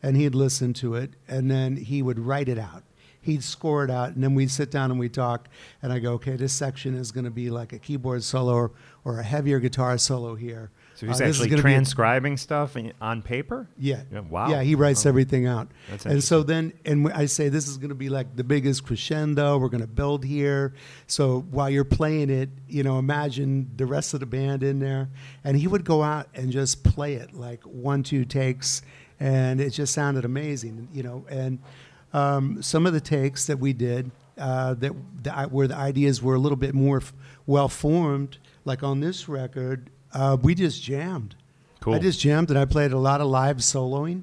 [0.02, 2.82] and he'd listen to it, and then he would write it out
[3.20, 5.48] he'd score it out, and then we'd sit down and we'd talk.
[5.82, 8.72] And I go, okay, this section is going to be like a keyboard solo
[9.08, 10.70] or, a heavier guitar solo here.
[10.94, 13.68] So he's Uh, actually gonna be a- transcribing stuff on paper?
[13.78, 14.02] yeah.
[14.28, 14.50] Wow.
[14.50, 15.08] Yeah, he writes Oh.
[15.08, 15.68] everything out.
[15.90, 18.84] That's and so then, and I say this is going to be like the biggest
[18.84, 19.58] crescendo.
[19.58, 20.74] We're going to build here.
[21.06, 25.08] So while you're playing it, you know, imagine the rest of the band in there.
[25.44, 28.82] And he would go out and just play it like one, two takes,
[29.20, 31.24] and it just sounded amazing, you know.
[31.30, 31.60] And
[32.12, 34.92] um, some of the takes that we did uh, that
[35.22, 37.12] the, where the ideas were a little bit more f-
[37.46, 41.34] well formed, like on this record, uh, we just jammed.
[41.80, 41.94] Cool.
[41.94, 44.22] I just jammed and I played a lot of live soloing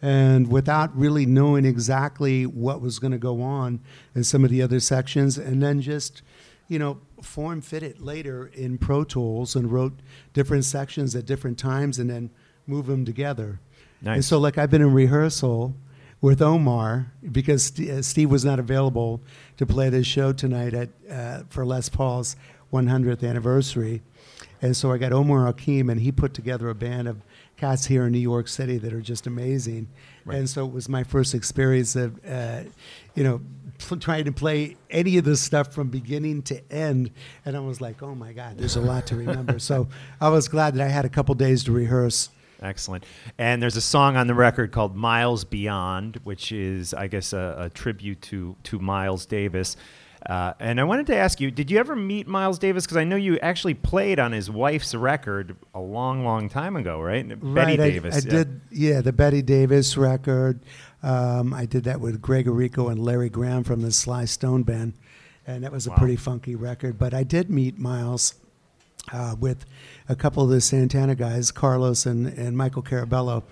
[0.00, 3.80] and without really knowing exactly what was going to go on
[4.14, 6.22] in some of the other sections and then just
[6.68, 9.92] you know form fit it later in pro tools and wrote
[10.32, 12.30] different sections at different times and then
[12.66, 13.58] move them together
[14.02, 14.14] nice.
[14.14, 15.74] and so like i've been in rehearsal
[16.20, 19.20] with omar because uh, steve was not available
[19.56, 22.36] to play this show tonight at uh, for les paul's
[22.72, 24.02] 100th anniversary
[24.60, 27.22] and so I got Omar Hakim, and he put together a band of
[27.56, 29.88] cats here in New York City that are just amazing.
[30.24, 30.38] Right.
[30.38, 32.62] And so it was my first experience of, uh,
[33.14, 33.40] you know,
[33.78, 37.10] pl- trying to play any of this stuff from beginning to end.
[37.44, 39.58] And I was like, oh my God, there's a lot to remember.
[39.58, 39.88] so
[40.20, 42.30] I was glad that I had a couple days to rehearse.
[42.60, 43.04] Excellent.
[43.38, 47.54] And there's a song on the record called Miles Beyond, which is, I guess, a,
[47.58, 49.76] a tribute to, to Miles Davis.
[50.26, 52.84] Uh, and I wanted to ask you, did you ever meet Miles Davis?
[52.84, 57.00] Because I know you actually played on his wife's record a long, long time ago,
[57.00, 57.26] right?
[57.54, 58.14] Betty I- Davis.
[58.16, 58.30] I, yeah.
[58.34, 60.60] did, yeah, the Betty Davis record.
[61.02, 64.94] Um, I did that with Greg Errico and Larry Graham from the Sly Stone Band,
[65.46, 65.96] and that was a Wow.
[65.96, 66.98] pretty funky record.
[66.98, 68.34] But I did meet Miles
[69.12, 69.64] uh, with
[70.08, 73.44] a couple of the Santana guys, Carlos and, and Michael Carabello.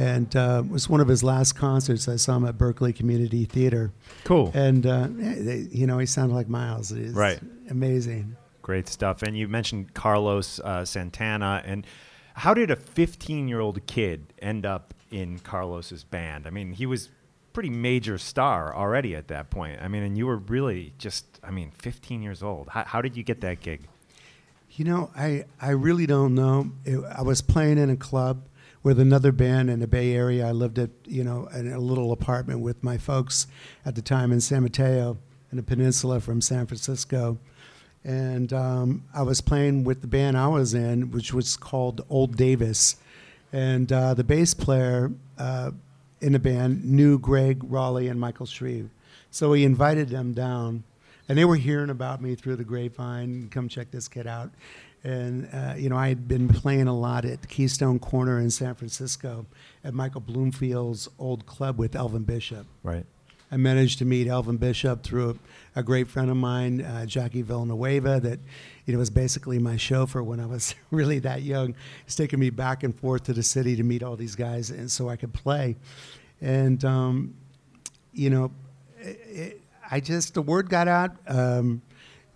[0.00, 2.08] And uh, it was one of his last concerts.
[2.08, 3.92] I saw him at Berkeley Community Theater.
[4.24, 4.50] Cool.
[4.54, 6.90] And, uh, they, you know, he sounded like Miles.
[6.90, 7.38] It's Right.
[7.68, 8.34] Amazing.
[8.62, 9.22] Great stuff.
[9.22, 11.62] And you mentioned Carlos uh, Santana.
[11.66, 11.86] And
[12.32, 16.46] how did a 15 year old kid end up in Carlos's band?
[16.46, 17.10] I mean, he was
[17.52, 19.82] pretty major star already at that point.
[19.82, 22.70] I mean, and you were really just, I mean, 15 years old.
[22.70, 23.82] How, how did you get that gig?
[24.70, 26.70] You know, I, I really don't know.
[26.86, 28.44] It, I was playing in a club
[28.82, 30.46] with another band in the Bay Area.
[30.46, 33.46] I lived at, you know, in a little apartment with my folks
[33.84, 35.18] at the time in San Mateo
[35.50, 37.38] in the peninsula from San Francisco.
[38.04, 42.36] And um, I was playing with the band I was in, which was called Old
[42.36, 42.96] Davis.
[43.52, 45.72] And uh, the bass player uh,
[46.20, 48.88] in the band knew Gregg Rolie and Michael Shrieve.
[49.30, 50.84] So he invited them down
[51.30, 53.48] and they were hearing about me through the grapevine.
[53.52, 54.50] Come check this kid out.
[55.02, 58.74] And uh, you know, I had been playing a lot at Keystone Corner in San
[58.74, 59.46] Francisco
[59.82, 62.66] at Michael Bloomfield's old club with Elvin Bishop.
[62.82, 63.06] Right.
[63.52, 65.30] I managed to meet Elvin Bishop through
[65.74, 68.38] a, a great friend of mine, uh, Jackie Villanueva, that
[68.84, 71.74] you know was basically my chauffeur when I was really that young.
[72.04, 74.90] He's taking me back and forth to the city to meet all these guys, and
[74.90, 75.76] so I could play.
[76.40, 77.34] And um,
[78.12, 78.52] you know,
[78.98, 79.60] it, it,
[79.90, 81.16] I just the word got out.
[81.26, 81.82] Um,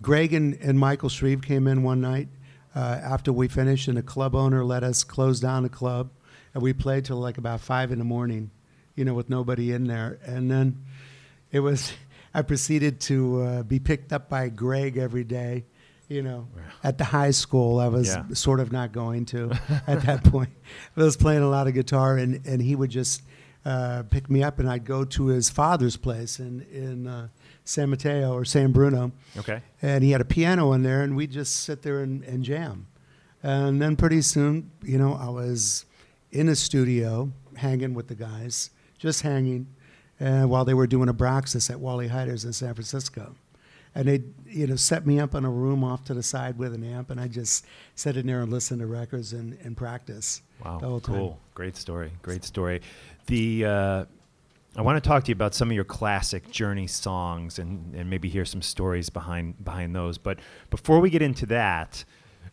[0.03, 2.29] Greg and, and Michael Shrieve came in one night
[2.75, 6.11] uh, after we finished, and the club owner let us close down the club,
[6.55, 8.51] and we played till like about five in the morning,
[8.97, 10.19] you know, with nobody in there.
[10.25, 10.85] And then
[11.53, 11.93] it was,
[12.35, 15.65] I proceeded to uh, be picked up by Greg every day.
[16.07, 16.49] You know,
[16.83, 18.25] at the high school, I was Yeah.
[18.35, 19.51] sort of not going to
[19.87, 20.51] at that point.
[20.97, 23.23] I was playing a lot of guitar, and, and he would just
[23.65, 27.29] uh, pick me up, and I'd go to his father's place in in uh,
[27.65, 29.13] San Mateo or San Bruno.
[29.37, 29.61] Okay.
[29.83, 32.87] And he had a piano in there, and we'd just sit there and, and jam.
[33.43, 35.85] And then pretty soon, you know, I was
[36.31, 39.67] in a studio hanging with the guys, just hanging,
[40.21, 43.35] uh, while they were doing Abraxas at Wally Heider's in San Francisco.
[43.95, 46.75] And they, you know, set me up in a room off to the side with
[46.75, 50.43] an amp, and I just sat in there and listened to records and, and practice.
[50.65, 51.15] Wow, the whole time.
[51.15, 51.41] cool.
[51.55, 52.11] Great story.
[52.23, 52.81] Great story.
[53.27, 54.05] The uh,
[54.77, 58.11] I want to talk to you about some of your classic Journey songs and, and
[58.11, 60.19] maybe hear some stories behind behind those.
[60.19, 62.05] But before we get into that,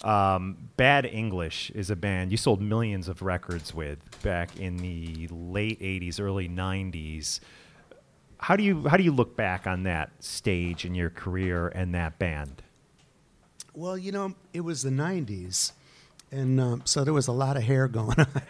[0.03, 5.27] um, Bad English is a band you sold millions of records with back in the
[5.31, 7.39] late '80s, early '90s.
[8.38, 11.93] How do you how do you look back on that stage in your career and
[11.95, 12.62] that band?
[13.73, 15.71] Well, you know, it was the 90s,
[16.29, 18.27] and um, so there was a lot of hair going on.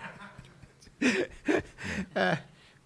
[2.15, 2.35] Uh,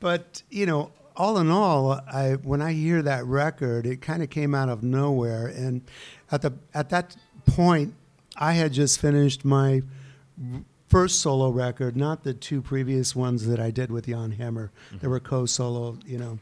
[0.06, 4.30] but, you know, all in all, I, when I hear that record, it kind of
[4.30, 5.48] came out of nowhere.
[5.48, 5.82] And
[6.32, 7.16] at, the, at that
[7.48, 7.96] point,
[8.38, 9.82] I had just finished my
[10.90, 14.72] first solo record, not the two previous ones that I did with Jan Hammer.
[15.02, 16.38] They were co-solo, you know,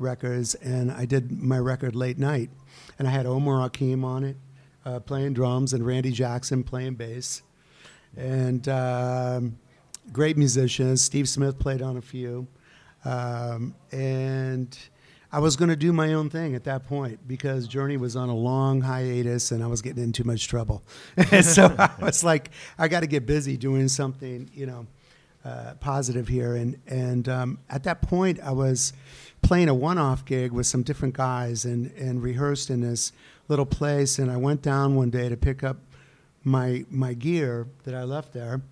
[0.00, 2.50] records, and I did my record late night,
[2.98, 4.36] and I had Omar Hakim on it,
[4.84, 7.42] uh, playing drums, and Randy Jackson playing bass,
[8.16, 9.56] and um,
[10.12, 11.00] great musicians.
[11.00, 12.48] Steve Smith played on a few,
[13.04, 14.76] um, and
[15.34, 18.28] I was going to do my own thing at that point because Journey was on
[18.28, 20.84] a long hiatus and I was getting in too much trouble.
[21.42, 24.86] so I was like, I got to get busy doing something, you know,
[25.44, 26.54] uh, positive here.
[26.54, 28.92] And and um, at that point, I was
[29.42, 33.12] playing a one-off gig with some different guys and and rehearsed in this
[33.48, 34.20] little place.
[34.20, 35.78] And I went down one day to pick up
[36.44, 38.62] my my gear that I left there,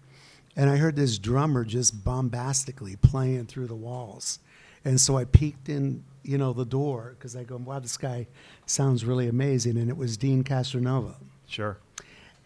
[0.56, 4.38] and I heard this drummer just bombastically playing through the walls.
[4.84, 8.26] And so I peeked in, you know, the door because I go, wow, this guy
[8.66, 9.78] sounds really amazing.
[9.78, 11.14] And it was Deen Castronovo.
[11.46, 11.78] Sure.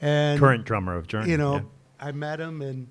[0.01, 1.31] And Current drummer of Journey.
[1.31, 1.63] You know, yeah.
[1.99, 2.89] I met him and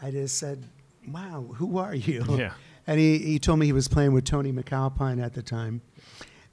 [0.00, 0.62] I just said,
[1.08, 2.24] wow, who are you?
[2.38, 2.52] Yeah.
[2.86, 5.80] And he, he told me he was playing with Tony MacAlpine at the time.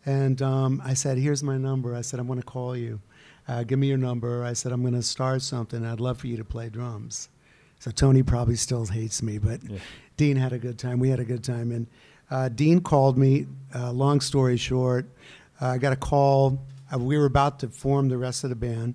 [0.06, 1.94] And um, I said, here's my number.
[1.94, 3.02] I said, I'm going to call you.
[3.50, 4.46] Uh, give me your number.
[4.46, 5.86] I said, I'm going to start something.
[5.86, 7.28] I'd love for you to play drums.
[7.82, 9.60] So Tony probably still hates me, but
[10.16, 11.00] Deen had a good time.
[11.00, 11.72] We had a good time.
[11.72, 11.88] And
[12.30, 13.48] uh, Deen called me.
[13.74, 15.08] Uh, long story short,
[15.60, 16.64] uh, I got a call.
[16.94, 18.94] Uh, we were about to form the rest of the band.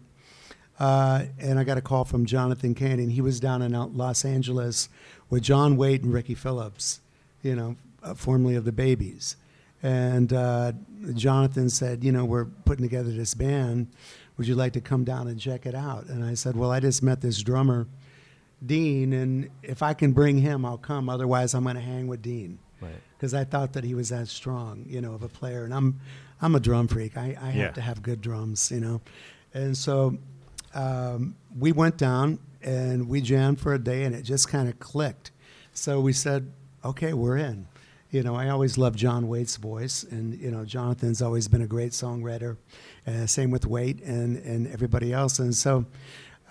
[0.79, 3.11] Uh, and I got a call from Jonathan Cain.
[3.11, 4.89] He was down in Los Angeles
[5.31, 7.01] with John Waite and Ricky Phillips,
[7.43, 7.75] you know,
[8.05, 9.35] uh, formerly of the Babys.
[9.83, 10.75] And uh,
[11.15, 13.89] Jonathan said, you know, we're putting together this band.
[14.37, 16.07] Would you like to come down and check it out?
[16.07, 17.89] And I said, well, I just met this drummer,
[18.65, 21.09] Deen, and if I can bring him, I'll come.
[21.09, 22.95] Otherwise, I'm going to hang with Deen Right.
[23.17, 25.65] because I thought that he was that strong, you know, of a player.
[25.65, 26.01] And I'm,
[26.41, 27.17] I'm a drum freak.
[27.17, 27.65] I, I Yeah.
[27.65, 29.01] have to have good drums, you know.
[29.55, 30.17] And so
[30.75, 34.79] um, we went down and we jammed for a day, and it just kind of
[34.79, 35.31] clicked.
[35.73, 36.51] So we said,
[36.85, 37.67] okay, we're in.
[38.11, 41.67] You know, I always loved John Waite's voice, and you know, Jonathan's always been a
[41.67, 42.57] great songwriter.
[43.07, 45.39] Uh, same with Waite and and everybody else.
[45.39, 45.85] And so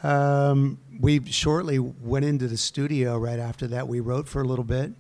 [0.04, 3.18] um, we shortly went into the studio.
[3.18, 4.92] Right after that, we wrote for a little bit.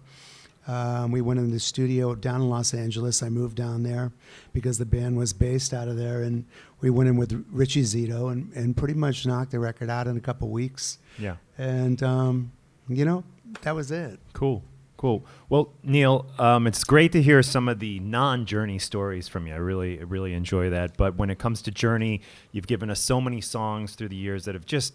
[0.67, 3.21] Um, we went in the studio down in Los Angeles.
[3.21, 4.11] I moved down there
[4.51, 6.45] because the band was based out of there, and
[6.81, 10.17] we went in with Richie Zito and, and pretty much knocked the record out in
[10.17, 10.97] a couple weeks.
[11.19, 11.35] Yeah.
[11.57, 12.51] And um,
[12.87, 13.23] you know,
[13.61, 14.19] that was it.
[14.33, 14.63] Cool.
[14.97, 15.25] Cool.
[15.49, 19.53] Well, Neal, um, it's great to hear some of the non-Journey stories from you.
[19.53, 20.95] I really, really enjoy that.
[20.95, 22.21] But when it comes to Journey,
[22.51, 24.93] you've given us so many songs through the years that have just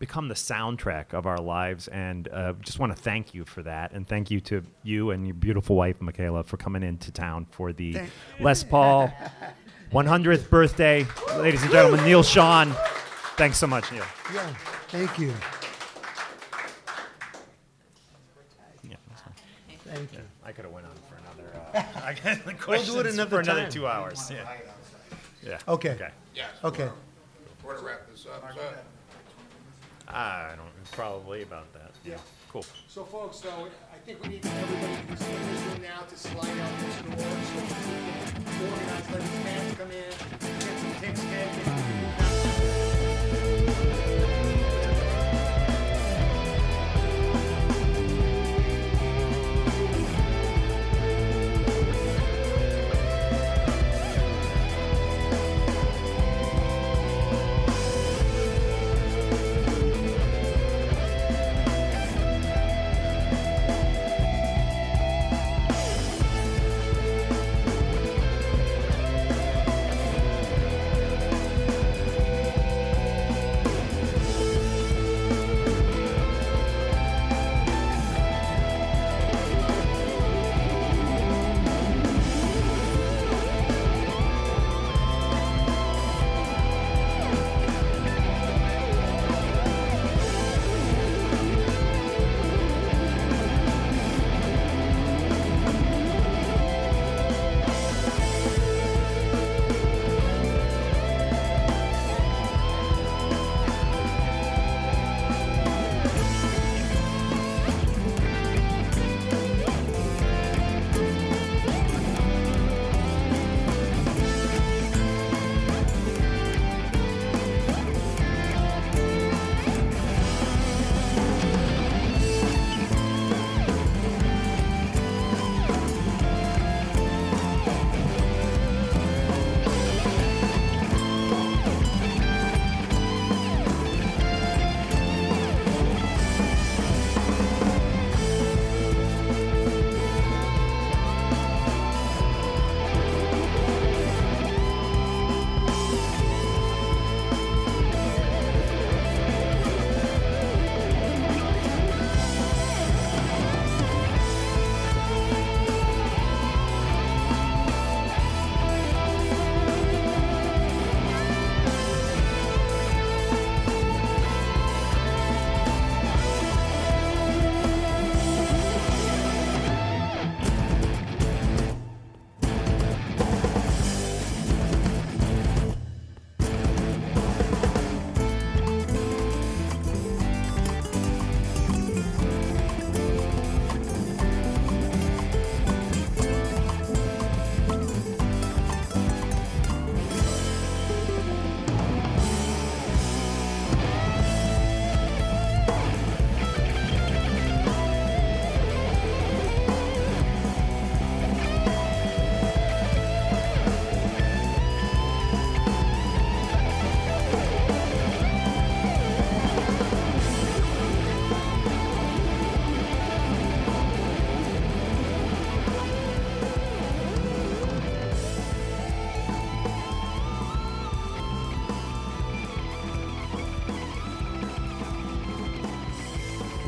[0.00, 3.92] become the soundtrack of our lives, and uh, just want to thank you for that,
[3.92, 7.72] and thank you to you and your beautiful wife, Michaela, for coming into town for
[7.72, 8.10] the Thank-
[8.40, 9.12] Les Paul
[9.92, 11.06] 100th birthday,
[11.36, 12.02] ladies and gentlemen.
[12.04, 12.74] Neal Schon,
[13.36, 14.02] thanks so much, Neal.
[14.32, 14.54] Yeah.
[14.88, 15.34] Thank you.
[18.82, 19.34] Yeah, that's fine.
[19.84, 20.18] Thank you.
[20.44, 21.50] I could have went on for another.
[21.74, 23.70] Uh, I got We'll do it questions another for another time.
[23.70, 24.30] two hours.
[24.30, 24.48] Yeah.
[25.46, 25.58] Yeah.
[25.68, 25.90] Okay.
[25.90, 26.10] Okay.
[26.34, 26.46] Yeah.
[26.64, 26.88] Okay.
[27.64, 28.42] We're gonna wrap this up.
[28.54, 28.60] So,
[30.08, 30.92] I don't.
[30.92, 31.92] Probably about that.
[32.04, 32.16] Yeah.
[32.50, 32.64] Cool.
[32.88, 33.48] so folks, so
[33.94, 37.16] I think we need everybody who's in this room now to slide out this door
[37.16, 40.10] so we can organize, let these fans come in,
[40.40, 41.79] get some takes care of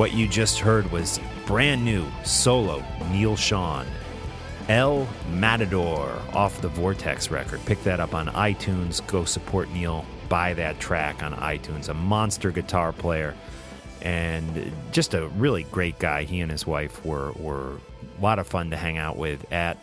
[0.03, 2.83] What you just heard was brand new solo
[3.13, 3.87] Neal Schon,
[4.69, 7.65] El Matador off the Vortex record.
[7.67, 9.07] Pick that up on iTunes.
[9.07, 10.05] Go support Neal.
[10.29, 11.89] Buy that track on iTunes.
[11.89, 13.37] A monster guitar player
[14.01, 16.25] and just a really great guy.
[16.25, 17.79] He and his wife were, were
[18.19, 19.79] a lot of fun to hang out with at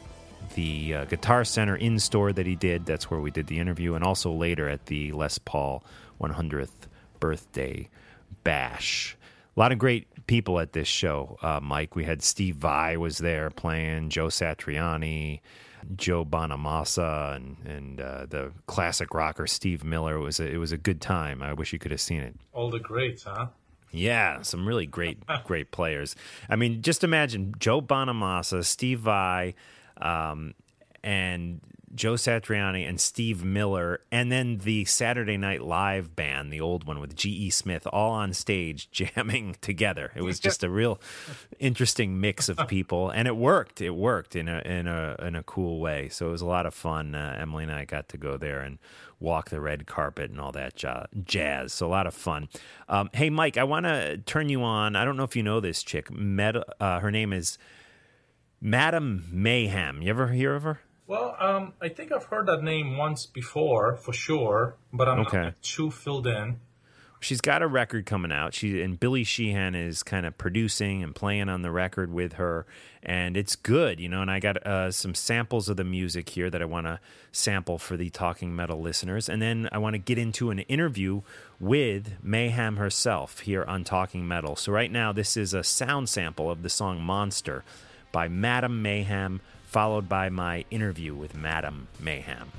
[0.54, 2.86] the uh, Guitar Center in store that he did.
[2.86, 5.82] That's where we did the interview, and also later at the Les Paul
[6.20, 6.90] 100th
[7.22, 7.88] birthday
[8.44, 9.16] bash.
[9.60, 11.94] A lot of great people at this show, uh, Mike.
[11.94, 15.42] We had Steve Vai was there playing, Joe Satriani,
[15.98, 20.16] Joe Bonamassa, and and uh, the classic rocker Steve Miller.
[20.16, 21.44] It was a, it was a good time.
[21.44, 22.38] I wish you could have seen it.
[22.54, 23.48] All the greats, huh?
[23.92, 26.16] Yeah, some really great, great players.
[26.50, 29.56] I mean, just imagine Joe Bonamassa, Steve Vai,
[30.00, 30.54] um,
[31.04, 31.60] and
[31.96, 37.00] Joe Satriani and Steve Miller, and then the Saturday Night Live band, the old one
[37.00, 37.50] with G.E.
[37.50, 40.12] Smith, all on stage jamming together.
[40.16, 41.00] It was just a real
[41.60, 43.82] interesting mix of people, and it worked.
[43.82, 46.10] It worked in a in a in a cool way.
[46.10, 47.16] So it was a lot of fun.
[47.16, 48.80] Uh, Emily and I got to go there and
[49.20, 51.74] walk the red carpet and all that ja- jazz.
[51.74, 52.50] So a lot of fun.
[52.88, 54.96] Um, hey, Mike, I want to turn you on.
[54.96, 56.08] I don't know if you know this chick.
[56.10, 57.58] Uh, her name is
[58.62, 60.02] Madam Mayhem.
[60.02, 60.82] You ever hear of her?
[61.10, 65.42] Well, um, I think I've heard that name once before, for sure, but I'm Okay.
[65.42, 66.60] not too filled in.
[67.20, 68.54] She's got a record coming out.
[68.54, 72.68] She and Billy Sheehan is kind of producing and playing on the record with her,
[73.02, 74.22] and it's good, you know.
[74.22, 77.00] And I got uh, some samples of the music here that I want to
[77.32, 81.22] sample for the Talking Metal listeners, and then I want to get into an interview
[81.60, 84.56] with Mayhem herself here on Talking Metal.
[84.56, 87.64] So right now, this is a sound sample of the song "Monster"
[88.12, 92.52] by Madam Mayhem, followed by my interview with Madam Mayhem.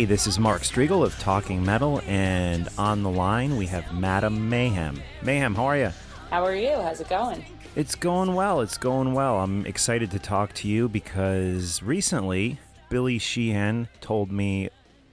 [0.00, 4.48] Hey, this is Mark Strigl of Talking Metal, and on the line we have Madam
[4.48, 4.98] Mayhem.
[5.20, 5.92] Mayhem, how are you?
[6.30, 6.70] How are you?
[6.70, 7.44] How's it going?
[7.76, 8.62] It's going well.
[8.62, 9.40] It's going well.
[9.40, 14.70] I'm excited to talk to you because recently Billy Sheehan told me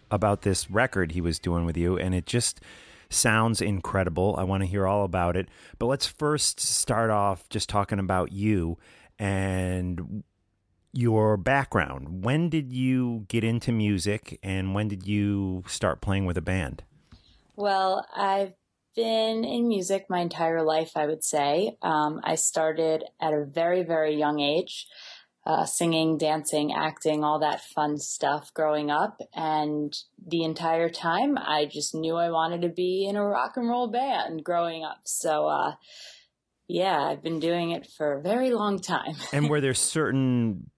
[0.09, 2.61] about this record he was doing with you, and it just
[3.09, 4.37] sounds incredible.
[4.39, 5.49] I want to hear all about it.
[5.79, 8.77] But let's first start off just talking about you
[9.19, 10.23] and
[10.97, 12.25] your background.
[12.25, 16.83] When did you get into music, and when did you start playing with a band?
[17.55, 18.53] Well, I've
[18.95, 21.77] been in music my entire life, I would say.
[21.83, 24.87] Um, I started at a very, very young age,
[25.45, 29.21] uh, singing, dancing, acting, all that fun stuff growing up.
[29.35, 29.95] And
[30.25, 33.87] the entire time, I just knew I wanted to be in a rock and roll
[33.87, 35.01] band growing up.
[35.03, 35.73] So, uh,
[36.67, 39.15] yeah, I've been doing it for a very long time.
[39.31, 40.71] and were there certain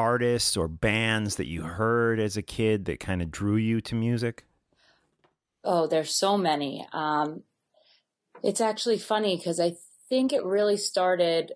[0.00, 3.94] artists or bands that you heard as a kid that kind of drew you to
[3.94, 4.44] music?
[5.62, 6.86] Oh, there's so many.
[6.92, 7.42] Um,
[8.42, 9.74] it's actually funny because I
[10.08, 11.52] think it really started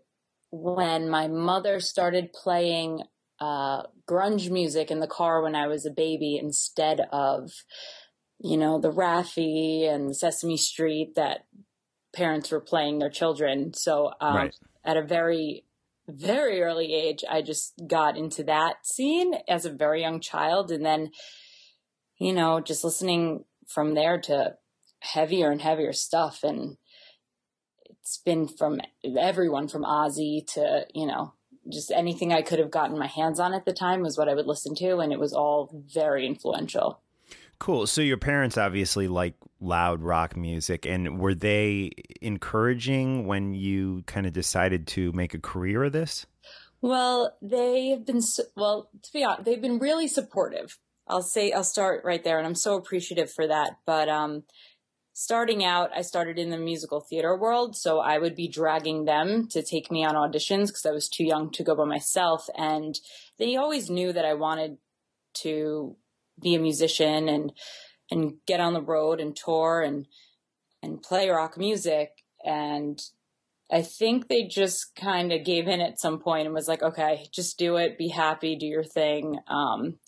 [0.51, 3.03] when my mother started playing
[3.41, 7.51] uh, grunge music in the car when I was a baby instead of,
[8.39, 11.47] you know, the Raffi and Sesame Street that
[12.15, 13.73] parents were playing their children.
[13.75, 14.55] So um, Right.
[14.85, 15.64] at a very,
[16.09, 20.71] very early age, I just got into that scene as a very young child.
[20.71, 21.11] And then,
[22.19, 24.57] you know, just listening from there to
[25.01, 26.43] heavier and heavier stuff.
[26.43, 26.77] And
[27.89, 28.81] it's been from
[29.19, 31.35] everyone from Ozzy to, you know,
[31.73, 34.35] just anything I could have gotten my hands on at the time was what I
[34.35, 34.99] would listen to.
[34.99, 37.01] And it was all very influential.
[37.59, 37.87] Cool.
[37.87, 44.27] So your parents obviously like loud rock music, and were they encouraging when you kind
[44.27, 46.27] of decided to make a career of this?
[46.81, 48.21] Well, they've been
[48.57, 48.91] well.
[49.03, 50.79] To be honest, they've been really supportive.
[51.09, 53.79] I'll say I'll start right there, and I'm so appreciative for that.
[53.87, 54.45] But um,
[55.15, 59.49] starting out, I started in the musical theater world, so I would be dragging them
[59.53, 62.99] to take me on auditions because I was too young to go by myself, and
[63.39, 64.77] they always knew that I wanted
[65.43, 65.97] to
[66.41, 67.53] be a musician and
[68.11, 70.07] and get on the road and tour and
[70.83, 72.11] and play rock music
[72.45, 73.01] and
[73.73, 77.27] I think they just kind of gave in at some point and was like, okay,
[77.33, 79.39] just do it, be happy, do your thing.
[79.49, 79.99] Um,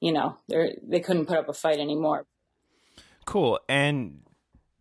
[0.00, 2.26] you know, they they couldn't put up a fight anymore.
[3.24, 3.58] Cool.
[3.68, 4.20] And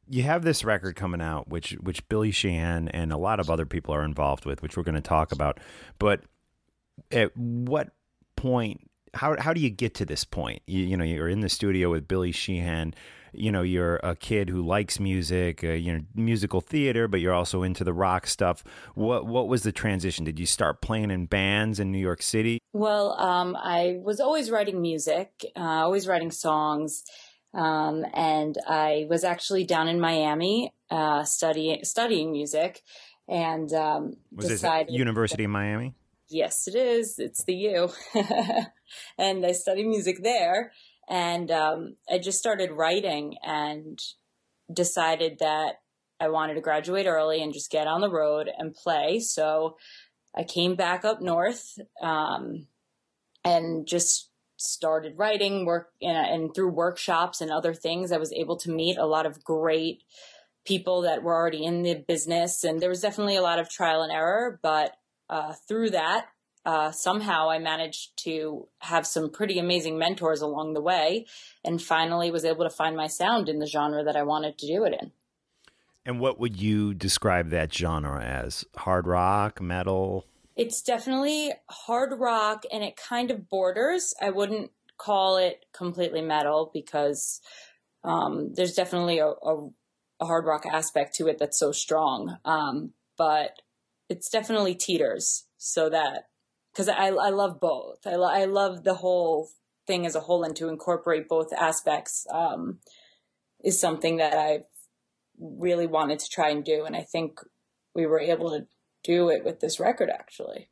[0.10, 3.66] you have this record coming out, which which Billy Sheehan and a lot of other
[3.66, 5.60] people are involved with, which we're going to talk about.
[5.98, 6.22] But
[7.12, 7.90] at what
[8.36, 8.87] point?
[9.18, 10.62] How how do you get to this point?
[10.66, 12.94] You, you know, you're in the studio with Billy Sheehan.
[13.34, 17.34] You know, you're a kid who likes music, uh, you know, musical theater, but you're
[17.34, 18.64] also into the rock stuff.
[18.96, 20.24] What what was the transition?
[20.24, 22.60] Did you start playing in bands in New York City?
[22.74, 27.04] Well, um, I was always writing music, uh, always writing songs,
[27.54, 32.82] um, and I was actually down in Miami uh, studying studying music,
[33.28, 35.94] and um, Was this decided at University of Miami?
[36.30, 37.20] Yes, it is.
[37.20, 37.90] It's the U.
[39.18, 40.72] and I studied music there.
[41.10, 43.98] And um, I just started writing and
[44.72, 45.76] decided that
[46.20, 49.20] I wanted to graduate early and just get on the road and play.
[49.20, 49.78] So
[50.36, 52.68] I came back up north um,
[53.44, 58.58] and just started writing work and, and through workshops and other things i was able
[58.58, 60.02] to meet a lot of great
[60.66, 64.02] people that were already in the business and there was definitely a lot of trial
[64.02, 64.96] and error but
[65.30, 66.28] uh, through that
[66.66, 71.26] uh, somehow i managed to have some pretty amazing mentors along the way
[71.64, 74.68] and finally was able to find my sound in the genre that i wanted to
[74.68, 75.12] do it in
[76.06, 78.64] And what would you describe that genre as?
[78.78, 80.26] Hard rock, metal?
[80.56, 84.14] It's definitely hard rock and it kind of borders.
[84.22, 87.42] I wouldn't call it completely metal because
[88.06, 89.70] um, there's definitely a, a,
[90.22, 92.38] a hard rock aspect to it that's so strong.
[92.46, 93.62] Um, but
[94.10, 96.28] it's definitely teeters so that
[96.72, 98.06] because I, I love both.
[98.06, 99.50] I, lo- I love the whole
[99.88, 102.80] thing as a whole and to incorporate both aspects um,
[103.64, 104.66] is something that I've
[105.40, 106.84] really wanted to try and do.
[106.86, 107.40] And I think
[107.96, 108.68] we were able to
[109.04, 110.70] do it with this record actually.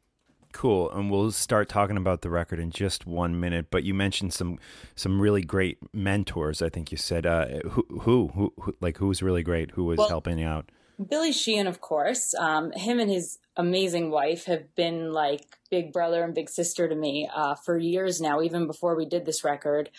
[0.51, 3.65] Cool, and we'll start talking about the record in just one minute.
[3.69, 4.57] But you mentioned some
[4.95, 6.61] some really great mentors.
[6.61, 9.71] I think you said uh, who, who who who like who was really great?
[9.71, 10.71] Who was Well- helping you out?
[11.03, 16.23] Billy Sheehan, of course, um, him and his amazing wife have been like big brother
[16.23, 19.89] and big sister to me uh, for years now, even before we did this record.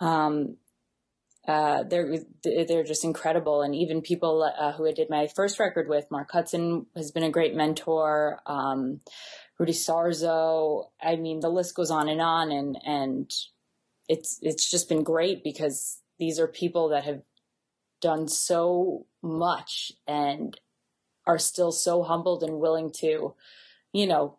[0.00, 0.56] Um,
[1.48, 5.88] uh, they're they're just incredible, and even people uh, who I did my first record
[5.88, 8.40] with, Mark Hudson, has been a great mentor.
[8.46, 9.00] Um,
[9.58, 10.86] Rudy Sarzo.
[11.00, 13.30] I mean, the list goes on and on, and and
[14.08, 17.22] it's it's just been great because these are people that have
[18.06, 20.56] done so much and
[21.26, 23.34] are still so humbled and willing to,
[23.92, 24.38] you know,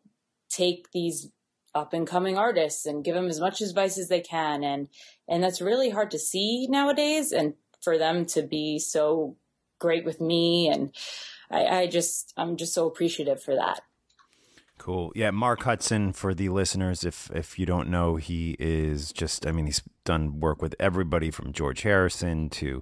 [0.50, 1.30] take these
[1.76, 4.88] up and coming artists and give them as much advice as they can and
[5.28, 9.36] and that's really hard to see nowadays and for them to be so
[9.78, 10.96] great with me and
[11.52, 13.82] I, I just I'm just so appreciative for that.
[14.78, 15.12] Cool.
[15.14, 19.52] Yeah, Mark Hudson for the listeners if if you don't know, he is just I
[19.52, 22.82] mean he's done work with everybody from George Harrison to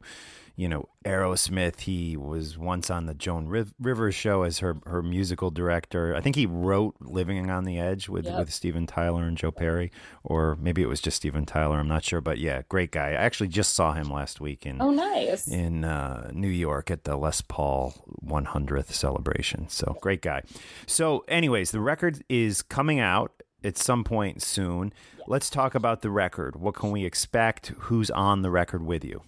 [0.56, 1.82] you know Aerosmith.
[1.82, 6.16] He was once on the Joan Riv- Rivers show as her her musical director.
[6.16, 8.40] I think he wrote Living on the Edge with Yep.
[8.40, 9.92] with Steven Tyler and Joe Perry
[10.24, 13.10] or maybe it was just Steven Tyler, I'm not sure, but yeah, great guy.
[13.10, 15.48] I actually just saw him last week in Oh nice.
[15.48, 17.94] in uh, New York at the Les Paul
[18.26, 19.68] 100th celebration.
[19.70, 20.42] So great guy.
[20.88, 23.32] So, anyways, the record is coming out
[23.64, 24.94] at some point soon.
[25.28, 26.56] Let's talk about the record.
[26.56, 27.68] What can we expect?
[27.80, 29.22] Who's on the record with you?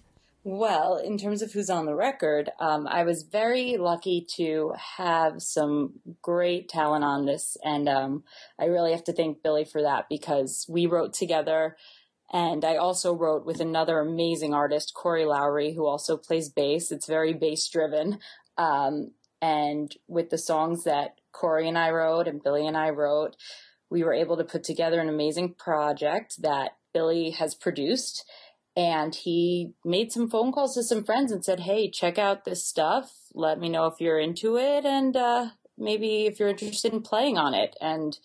[0.50, 5.42] Well, in terms of who's on the record, um, I was very lucky to have
[5.42, 7.58] some great talent on this.
[7.62, 8.24] And um,
[8.58, 11.76] I really have to thank Billy for that because we wrote together.
[12.32, 16.90] And I also wrote with another amazing artist, Corey Lowery, who also plays bass.
[16.90, 18.18] It's very bass driven.
[18.56, 19.10] Um,
[19.42, 23.36] and with the songs that Corey and I wrote and Billy and I wrote,
[23.90, 28.24] we were able to put together an amazing project that Billy has produced
[28.78, 32.64] and he made some phone calls to some friends and said, "Hey, check out this
[32.64, 33.12] stuff.
[33.34, 37.36] Let me know if you're into it, and uh, maybe if you're interested in playing
[37.36, 38.16] on it." And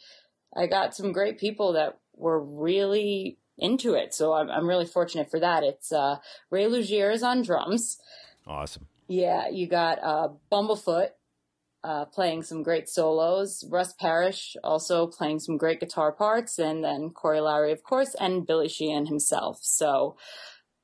[0.55, 5.31] I got some great people that were really into it, so I'm, I'm really fortunate
[5.31, 5.63] for that.
[5.63, 6.17] It's uh,
[6.51, 7.97] Ray Luzier is on drums.
[8.45, 8.85] Awesome.
[9.07, 11.09] Yeah, you got uh, Bumblefoot
[11.83, 13.63] uh, playing some great solos.
[13.69, 18.47] Russ Parrish also playing some great guitar parts, and then Corey Lowery, of course, and
[18.47, 19.59] Billy Sheehan himself.
[19.61, 20.15] So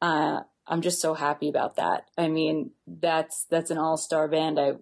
[0.01, 2.05] uh, I'm just so happy about that.
[2.17, 4.59] I mean, that's that's an all star band.
[4.59, 4.73] I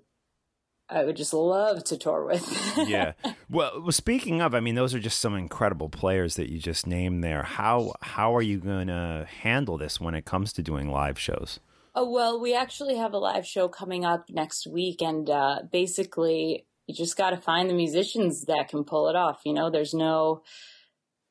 [0.90, 2.78] I would just love to tour with.
[2.88, 3.14] yeah.
[3.50, 6.88] Well, well, speaking of, I mean, those are just some incredible players that you just
[6.88, 7.44] named there.
[7.44, 11.60] How how are you going to handle this when it comes to doing live shows?
[12.00, 16.68] Oh, well, we actually have a live show coming up next week, and uh, basically,
[16.86, 19.42] you just got to find the musicians that can pull it off.
[19.46, 20.44] You know, there's no,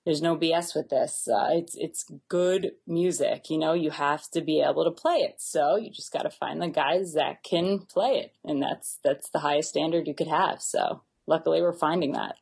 [0.05, 1.29] there's no BS with this.
[1.33, 3.49] Uh, it's it's good music.
[3.49, 5.37] You know, you have to be able to play it.
[5.39, 9.31] So you just got to find the guys that can play it, and that's that's
[9.31, 10.61] the highest standard you could have.
[10.61, 12.35] So luckily, we're finding that.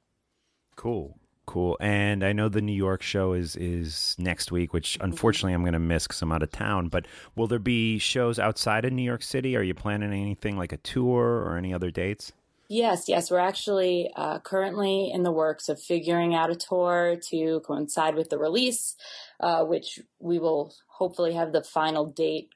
[0.76, 1.18] Cool.
[1.47, 1.76] Cool.
[1.78, 5.74] And I know the New York show is is next week, which unfortunately I'm going
[5.74, 6.88] to miss because I'm out of town.
[6.88, 9.57] But will there be shows outside of New York City?
[9.57, 12.32] Are you planning anything like a tour or any other dates?
[12.68, 17.61] Yes, yes, we're actually uh, currently in the works of figuring out a tour to
[17.61, 18.97] coincide with the release,
[19.38, 22.49] uh, which we will hopefully have the final date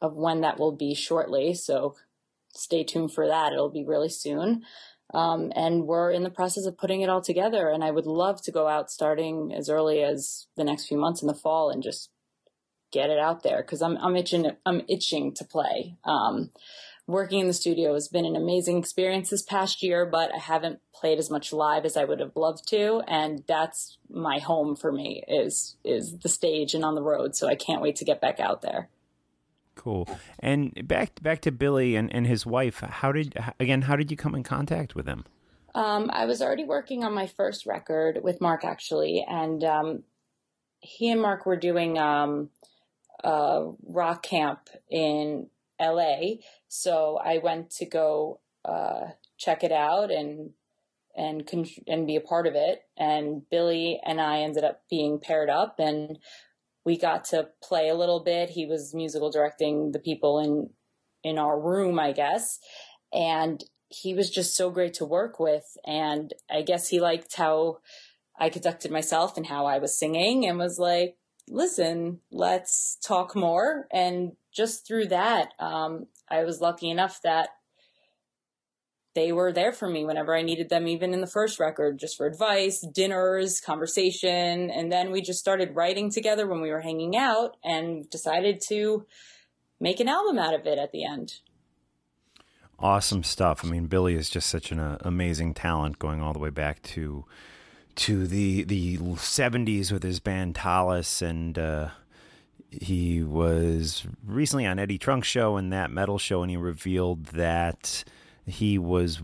[0.00, 1.52] of when that will be shortly.
[1.52, 1.94] So
[2.54, 3.52] stay tuned for that.
[3.52, 4.62] It'll be really soon.
[5.12, 7.68] Um, and we're in the process of putting it all together.
[7.68, 11.22] And I would love to go out starting as early as the next few months
[11.22, 12.10] in the fall and just
[12.94, 15.96] get it out there because I'm I'm itching I'm itching to play.
[16.04, 16.50] Um,
[17.06, 20.78] working in the studio has been an amazing experience this past year, but I haven't
[20.94, 24.92] played as much live as I would have loved to, and that's my home for
[24.92, 27.34] me is is the stage and on the road.
[27.34, 28.88] So I can't wait to get back out there.
[29.74, 30.08] Cool.
[30.38, 32.80] And back back to Billy and, and his wife.
[32.80, 33.82] How did again?
[33.82, 35.24] How did you come in contact with them?
[35.74, 40.02] Um, I was already working on my first record with Mark actually, and um,
[40.78, 42.50] he and Mark were doing um,
[43.22, 45.48] a rock camp in
[45.80, 46.36] LA.
[46.68, 50.50] So I went to go uh, check it out and
[51.16, 51.48] and
[51.86, 52.82] and be a part of it.
[52.96, 56.18] And Billy and I ended up being paired up, and
[56.84, 58.50] we got to play a little bit.
[58.50, 60.70] He was musical directing the people in
[61.22, 62.58] in our room, I guess,
[63.12, 65.64] and he was just so great to work with.
[65.86, 67.78] And I guess he liked how
[68.38, 71.16] I conducted myself and how I was singing, and was like,
[71.48, 77.50] "Listen, let's talk more." And just through that, um, I was lucky enough that
[79.14, 82.16] they were there for me whenever I needed them, even in the first record, just
[82.16, 84.70] for advice, dinners, conversation.
[84.70, 89.06] And then we just started writing together when we were hanging out and decided to
[89.80, 91.34] make an album out of it at the end.
[92.78, 93.64] Awesome stuff.
[93.64, 96.82] I mean, Billy is just such an uh, amazing talent, going all the way back
[96.82, 97.24] to
[97.96, 101.90] to the the seventies with his band Talas, and uh,
[102.70, 108.02] he was recently on Eddie Trunk's show and that metal show, and he revealed that
[108.46, 109.22] he was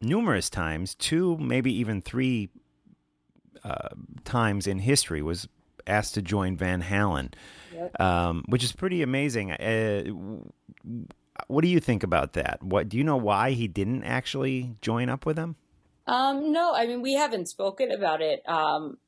[0.00, 2.48] numerous times, two, maybe even three
[3.64, 3.88] uh,
[4.24, 5.48] times in history, was
[5.86, 7.32] asked to join Van Halen,
[7.74, 8.00] Yep.
[8.00, 9.52] um, which is pretty amazing.
[9.52, 10.04] Uh,
[11.46, 12.62] what do you think about that?
[12.62, 15.56] What do you know why he didn't actually join up with them?
[16.06, 18.42] Um, no, I mean, we haven't spoken about it.
[18.48, 18.98] Um,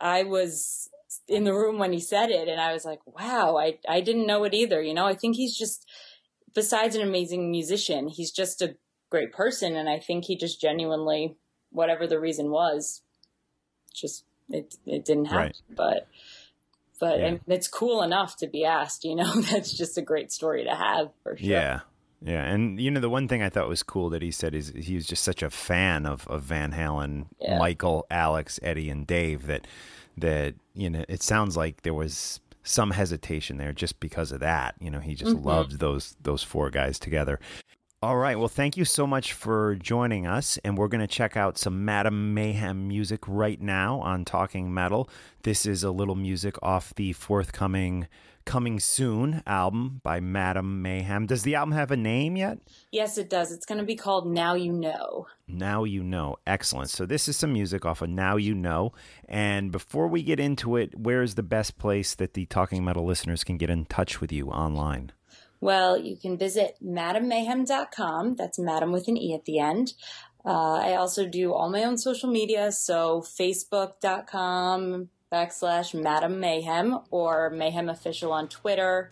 [0.00, 0.88] I was
[1.28, 4.26] in the room when he said it and I was like, wow, I, I didn't
[4.26, 4.82] know it either.
[4.82, 5.86] You know, I think he's just,
[6.56, 8.74] besides an amazing musician, he's just a
[9.10, 9.76] great person.
[9.76, 11.36] And I think he just genuinely,
[11.70, 13.02] whatever the reason was,
[13.94, 15.38] just, it, it didn't happen.
[15.38, 15.56] Right.
[15.76, 16.08] But,
[16.98, 17.26] but Yeah.
[17.26, 20.74] and it's cool enough to be asked, you know, that's just a great story to
[20.74, 21.46] have for sure.
[21.46, 21.80] Yeah.
[22.22, 24.72] Yeah, and you know the one thing I thought was cool that he said is
[24.74, 27.58] he was just such a fan of, of Van Halen, Yeah.
[27.58, 29.66] Michael, Alex, Eddie, and Dave that
[30.16, 34.74] that you know it sounds like there was some hesitation there just because of that.
[34.80, 35.44] You know, he just Mhm.
[35.44, 37.38] loved those those four guys together.
[38.02, 41.34] All right, well, thank you so much for joining us, and we're going to check
[41.36, 45.08] out some Madam Mayhem music right now on Talking Metal.
[45.44, 48.06] This is a little music off the forthcoming
[48.46, 51.26] Coming Soon album by Madam Mayhem.
[51.26, 52.58] Does the album have a name yet?
[52.92, 53.50] Yes, it does.
[53.50, 55.26] It's going to be called Now You Know.
[55.48, 56.36] Now You Know.
[56.46, 56.88] Excellent.
[56.88, 58.92] So, this is some music off of Now You Know.
[59.28, 63.04] And before we get into it, where is the best place that the Talking Metal
[63.04, 65.10] listeners can get in touch with you online?
[65.60, 68.36] Well, you can visit madammayhem.com.
[68.36, 69.94] That's madam with an E at the end.
[70.44, 77.50] Uh, I also do all my own social media, so facebook.com backslash madam mayhem or
[77.50, 79.10] mayhem official on Twitter,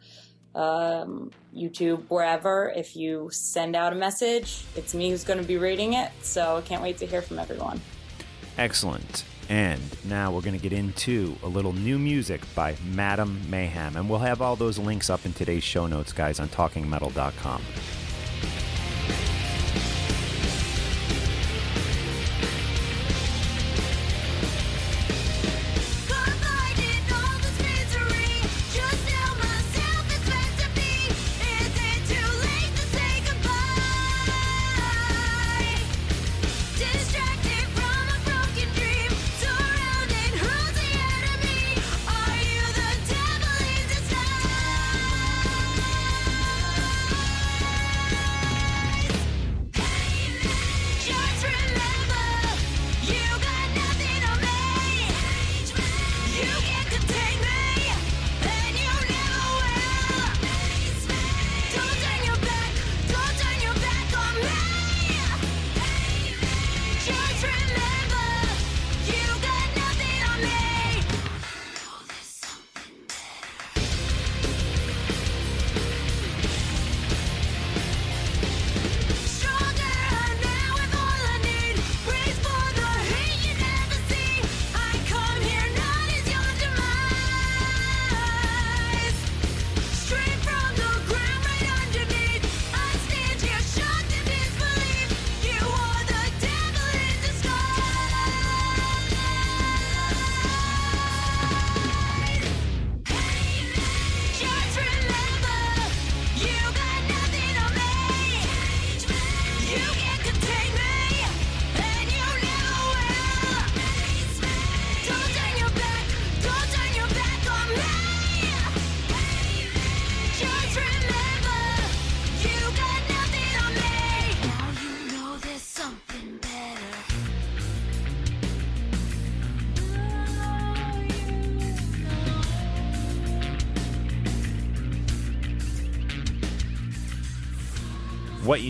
[0.54, 2.72] um, YouTube, wherever.
[2.74, 6.10] If you send out a message, it's me who's going to be reading it.
[6.22, 7.80] So I can't wait to hear from everyone.
[8.56, 9.24] Excellent.
[9.48, 13.96] And now we're going to get into a little new music by Madam Mayhem.
[13.96, 17.60] And we'll have all those links up in today's show notes, guys, on talkingmetal.com.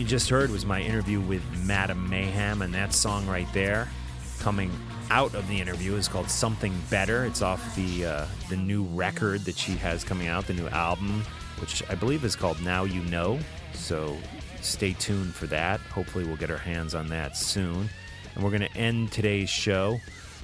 [0.05, 3.89] you just heard was my interview with Madam Mayhem, and that song right there,
[4.37, 4.69] coming
[5.09, 9.45] out of the interview, is called "Something Better." It's off the uh, the new record
[9.45, 11.23] that she has coming out, the new album,
[11.59, 13.39] which I believe is called "Now You Know."
[13.73, 14.15] So
[14.61, 15.79] stay tuned for that.
[15.79, 17.89] Hopefully, we'll get our hands on that soon.
[18.35, 19.97] And we're going to end today's show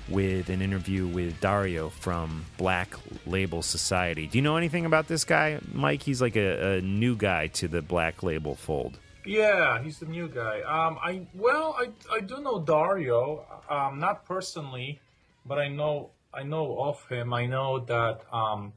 [0.10, 2.96] with an interview with Dario from Black
[3.28, 4.26] Label Society.
[4.26, 6.02] Do you know anything about this guy, Mike?
[6.02, 8.98] He's like a, a new guy to the Black Label fold.
[9.26, 10.62] Yeah, he's the new guy.
[10.62, 15.00] Um, I well, I I do know Dario, um, not personally,
[15.46, 17.34] but I know I know of him.
[17.34, 18.74] I know that um,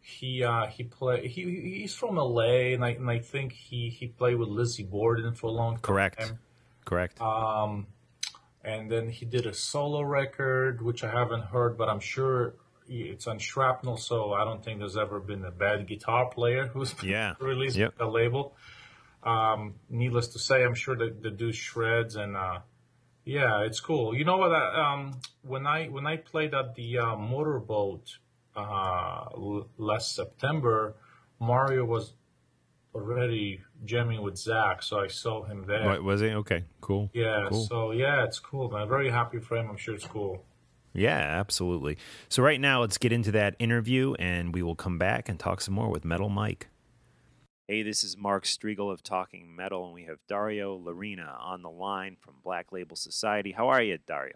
[0.00, 1.42] he uh, he play he
[1.80, 5.46] he's from LA, and I and I think he he played with Lizzie Borden for
[5.48, 5.82] a long time.
[5.82, 6.32] Correct.
[6.84, 7.20] Correct.
[7.20, 7.86] Um,
[8.64, 12.54] and then he did a solo record, which I haven't heard, but I'm sure
[12.88, 16.94] it's on Shrapnel, so I don't think there's ever been a bad guitar player who's
[17.02, 17.34] Yeah.
[17.40, 17.94] released Yep.
[18.00, 18.54] a label.
[19.22, 22.60] Um, needless to say, I'm sure that the dude shreds, and uh,
[23.24, 24.16] yeah, it's cool.
[24.16, 24.50] You know what?
[24.52, 28.16] I, um, when I when I played at the uh, motorboat
[28.56, 30.94] uh, l- last September,
[31.38, 32.14] Mario was
[32.94, 35.86] already jamming with Zakk, so I saw him there.
[35.86, 36.28] What, was he?
[36.30, 37.10] Okay, cool.
[37.14, 37.64] Yeah, Cool.
[37.64, 38.88] so yeah, it's cool, man.
[38.88, 39.70] Very happy for him.
[39.70, 40.44] I'm sure it's cool.
[40.94, 41.96] Yeah, absolutely.
[42.28, 45.60] So right now, let's get into that interview, and we will come back and talk
[45.62, 46.68] some more with Metal Mike.
[47.72, 51.70] Hey, this is Mark Strigl of Talking Metal, and we have Dario Lorina on the
[51.70, 53.52] line from Black Label Society.
[53.52, 54.34] How are you, Dario?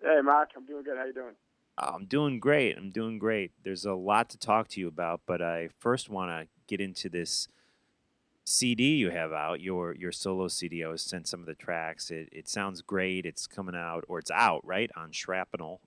[0.00, 0.96] Hey, Mark, I'm doing good.
[0.96, 1.34] How you doing?
[1.76, 2.78] I'm doing great.
[2.78, 3.50] I'm doing great.
[3.64, 7.08] There's a lot to talk to you about, but I first want to get into
[7.08, 7.48] this
[8.44, 10.84] CD you have out, your your solo CD.
[10.84, 12.12] I was sent some of the tracks.
[12.12, 13.26] It it sounds great.
[13.26, 14.92] It's coming out or it's out, right?
[14.96, 15.80] On Shrapnel.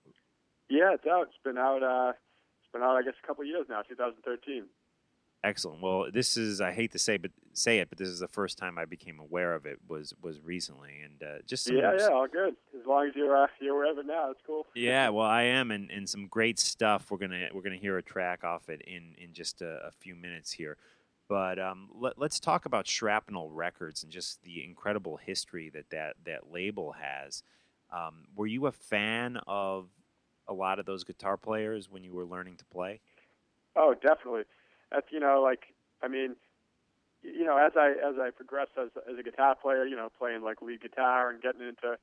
[0.69, 1.27] Yeah, it's out.
[1.29, 1.83] It's been out.
[1.83, 2.11] Uh,
[2.59, 2.97] it's been out.
[2.97, 3.81] I guess a couple of years now.
[3.81, 4.65] 2013.
[5.45, 5.79] Excellent.
[5.79, 8.57] Well, this is I hate to say but say it, but this is the first
[8.57, 12.27] time I became aware of it was was recently and uh, just Yeah, yeah, all
[12.27, 12.55] good.
[12.79, 14.65] As long as you're uh, you're aware of it now, it's cool.
[14.73, 17.11] Yeah, well, I am, and, and some great stuff.
[17.11, 20.15] We're gonna we're gonna hear a track off it in in just a, a few
[20.15, 20.77] minutes here,
[21.29, 26.15] but um, let, let's talk about Shrapnel Records and just the incredible history that that,
[26.25, 27.43] that label has.
[27.93, 29.89] Um, were you a fan of
[30.47, 32.99] a lot of those guitar players when you were learning to play?
[33.75, 34.43] Oh, definitely.
[34.91, 36.35] That's you know, like I mean,
[37.21, 40.43] you know, as I as I progressed as as a guitar player, you know, playing
[40.43, 41.97] like lead guitar and getting into,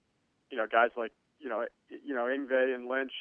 [0.50, 3.12] you know, guys like you know, you know, Yngwie and Lynch,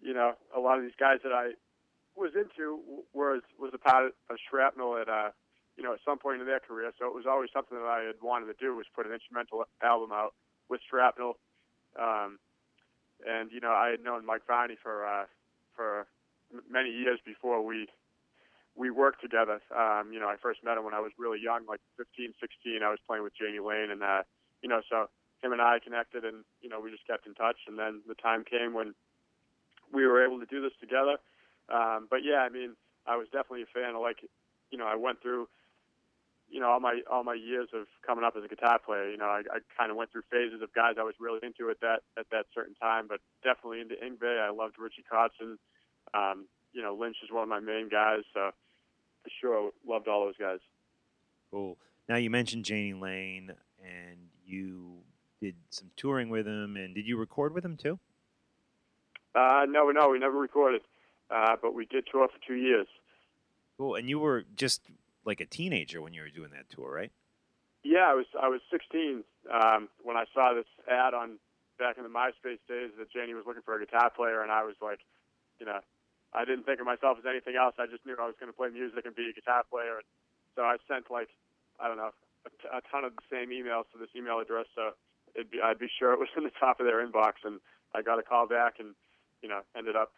[0.00, 1.52] you know, a lot of these guys that I
[2.16, 2.80] was into
[3.12, 5.30] was was a part of Shrapnel at uh,
[5.76, 6.92] you know, at some point in their career.
[6.98, 9.64] So it was always something that I had wanted to do was put an instrumental
[9.82, 10.34] album out
[10.68, 11.38] with Shrapnel.
[11.98, 12.38] Um,
[13.26, 15.24] and you know, I had known Mike Varney for uh,
[15.74, 16.06] for
[16.70, 17.88] many years before we
[18.74, 19.60] we worked together.
[19.74, 22.82] Um, you know, I first met him when I was really young, like 15, 16.
[22.82, 24.22] I was playing with Jani Lane, and uh,
[24.62, 25.08] you know, so
[25.42, 27.58] him and I connected, and you know, we just kept in touch.
[27.66, 28.94] And then the time came when
[29.92, 31.18] we were able to do this together.
[31.68, 32.74] Um, but yeah, I mean,
[33.06, 33.94] I was definitely a fan.
[33.94, 34.24] Of, like,
[34.70, 35.48] you know, I went through,
[36.48, 39.10] you know, all my all my years of coming up as a guitar player.
[39.10, 41.68] You know, I, I kind of went through phases of guys I was really into
[41.70, 44.40] at that at that certain time, but definitely into Yngwie.
[44.40, 45.58] I loved Richie Kotzen.
[46.14, 48.50] Um, you know, Lynch is one of my main guys, so
[49.22, 50.60] for sure loved all those guys.
[51.50, 51.76] Cool.
[52.08, 53.52] Now you mentioned Jani Lane,
[53.82, 54.98] and you
[55.40, 57.98] did some touring with him, and did you record with him too?
[59.34, 60.82] Uh, no, no, we never recorded,
[61.30, 62.86] uh, but we did tour for two years.
[63.78, 63.94] Cool.
[63.94, 64.82] And you were just
[65.24, 67.10] like a teenager when you were doing that tour, right?
[67.82, 71.38] Yeah, I was I was 16 um, when I saw this ad on
[71.78, 74.62] back in the MySpace days that Jani was looking for a guitar player, and I
[74.62, 75.00] was like,
[75.58, 75.80] you know,
[76.32, 77.74] I didn't think of myself as anything else.
[77.78, 80.00] I just knew I was going to play music and be a guitar player.
[80.00, 80.08] And
[80.56, 81.28] so I sent like,
[81.80, 82.12] I don't know,
[82.46, 84.92] a, t- a ton of the same emails to this email address, so
[85.34, 87.44] it'd be I'd be sure it was in the top of their inbox.
[87.44, 87.60] And
[87.94, 88.94] I got a call back, and
[89.42, 90.12] you know, ended up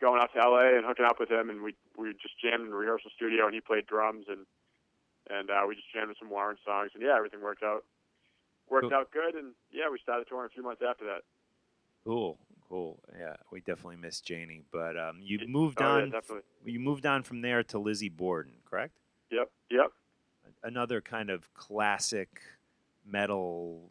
[0.00, 2.70] going out to LA and hooking up with him, and we we just jammed in
[2.70, 4.46] the rehearsal studio, and he played drums, and
[5.28, 7.84] and uh, we just jammed some Warrant songs, and yeah, everything worked out
[8.68, 8.98] worked Cool.
[8.98, 11.22] out good, and yeah, we started touring a few months after that.
[12.04, 12.38] Cool,
[12.70, 13.00] cool.
[13.18, 16.10] Yeah, we definitely missed Jani, but um, you moved Oh, on.
[16.10, 16.42] definitely.
[16.64, 18.94] You moved on from there to Lizzie Borden, correct?
[19.30, 19.90] Yep, yep.
[20.62, 22.40] Another kind of classic
[23.04, 23.90] metal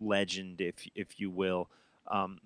[0.00, 1.70] legend, if if you will.
[2.10, 2.38] Um,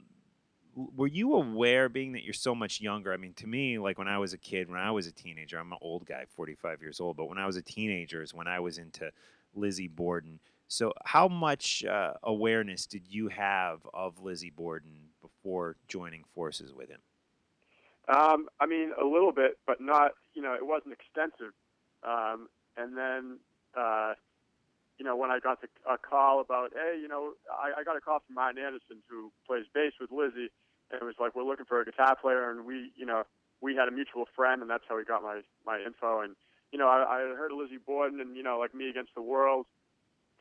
[0.74, 3.12] were you aware, being that you're so much younger?
[3.12, 5.58] I mean, to me, like when I was a kid, when I was a teenager,
[5.58, 8.46] I'm an old guy, 45 years old, but when I was a teenager is when
[8.46, 9.10] I was into
[9.54, 10.38] Lizzie Borden.
[10.68, 15.08] So, how much uh, awareness did you have of Lizzie Borden
[15.42, 17.00] before joining forces with him?
[18.08, 20.12] Um, I mean, a little bit, but not.
[20.34, 21.52] You know, it wasn't extensive.
[22.02, 23.38] Um, and then,
[23.76, 24.14] uh,
[24.98, 27.96] you know, when I got the, a call about, hey, you know, I, I got
[27.96, 30.50] a call from Martin Anderson who plays bass with Lizzie,
[30.90, 33.24] and it was like, we're looking for a guitar player, and we, you know,
[33.60, 36.20] we had a mutual friend, and that's how he got my my info.
[36.20, 36.36] And
[36.72, 39.22] you know, I, I heard of Lizzie Borden, and you know, like Me Against the
[39.22, 39.66] World,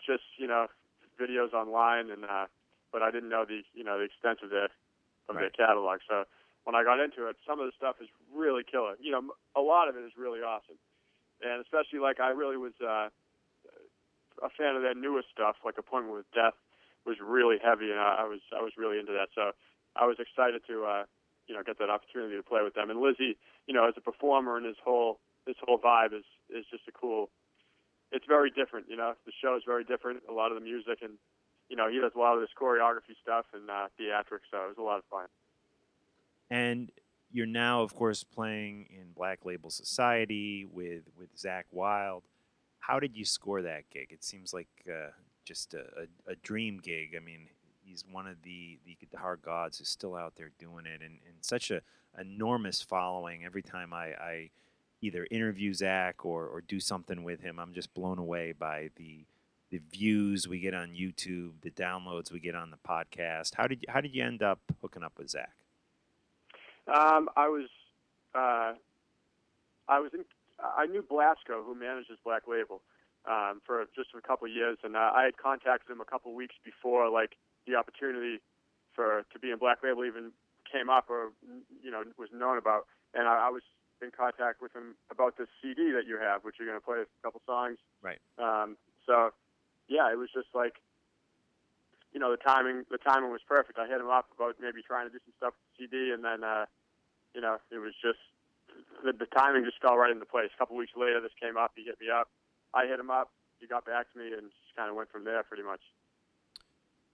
[0.06, 0.68] just you know,
[1.20, 2.46] videos online, and uh,
[2.92, 4.70] but I didn't know the you know the extent of their
[5.30, 5.58] of their Right.
[5.58, 6.00] catalog.
[6.08, 6.26] So
[6.64, 8.96] when I got into it, some of the stuff is really killer.
[9.00, 10.78] You know, a lot of it is really awesome,
[11.42, 13.10] and especially like I really was uh,
[14.44, 16.56] a fan of their newest stuff, like Appointment with Death,
[17.06, 19.30] was really heavy, and I, I was I was really into that.
[19.34, 19.52] So
[19.96, 21.04] I was excited to uh,
[21.48, 22.90] you know get that opportunity to play with them.
[22.90, 26.66] And Lizzie, you know, as a performer and his whole his whole vibe is is
[26.70, 27.30] just a cool.
[28.12, 29.14] It's very different, you know.
[29.26, 30.24] The show is very different.
[30.30, 31.20] A lot of the music and
[31.70, 34.70] you know he does a lot of this choreography stuff and uh, theatrics, so it
[34.70, 35.28] was a lot of fun.
[36.50, 36.92] And
[37.32, 42.24] you're now, of course, playing in Black Label Society with with Zakk Wylde.
[42.80, 44.08] How did you score that gig?
[44.12, 45.10] It seems like uh,
[45.44, 45.84] just a,
[46.28, 47.16] a, a dream gig.
[47.18, 47.50] I mean,
[47.84, 51.36] he's one of the the guitar gods who's still out there doing it, and, and
[51.42, 51.82] such a
[52.20, 53.44] enormous following.
[53.46, 54.50] Every time I, I
[55.02, 59.26] either interview Zakk or or do something with him, I'm just blown away by the
[59.70, 63.56] the views we get on YouTube, the downloads we get on the podcast.
[63.56, 65.48] How did you, how did you end up hooking up with Zakk?
[66.88, 67.68] Um, I was,
[68.34, 68.74] uh,
[69.90, 70.24] I was in,
[70.60, 72.82] I knew Blasko, who manages Black Label,
[73.30, 76.32] um, for just a couple of years, and uh, I had contacted him a couple
[76.32, 77.36] of weeks before, like
[77.68, 78.40] the opportunity
[78.94, 80.32] for to be in Black Label even
[80.72, 81.32] came up or
[81.84, 83.64] you know was known about, and I, I was
[84.02, 86.98] in contact with him about this CD that you have, which you're going to play
[87.02, 87.78] a couple songs.
[88.02, 88.20] Right.
[88.38, 89.32] Um, so,
[89.88, 90.76] yeah, it was just like,
[92.14, 92.84] you know, the timing.
[92.90, 93.80] The timing was perfect.
[93.80, 96.44] I hit him up about maybe trying to do some stuff with CD, and then,
[96.44, 96.66] uh,
[97.34, 98.20] you know, it was just
[99.04, 100.50] the, the timing just fell right into place.
[100.56, 101.72] A couple weeks later, this came up.
[101.76, 102.30] He hit me up.
[102.74, 103.32] I hit him up.
[103.60, 105.82] He got back to me, and just kind of went from there, pretty much.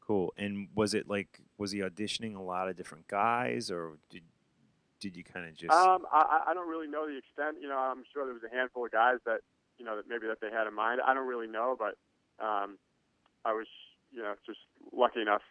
[0.05, 0.33] Cool.
[0.37, 4.23] And was it like was he auditioning a lot of different guys, or did
[4.99, 5.71] did you kind of just?
[5.71, 7.57] Um, I, I don't really know the extent.
[7.61, 9.41] You know, I'm sure there was a handful of guys that
[9.77, 11.01] you know that maybe that they had in mind.
[11.05, 11.95] I don't really know, but
[12.39, 12.77] um,
[13.45, 13.67] I was
[14.11, 14.59] you know just
[14.91, 15.41] lucky enough.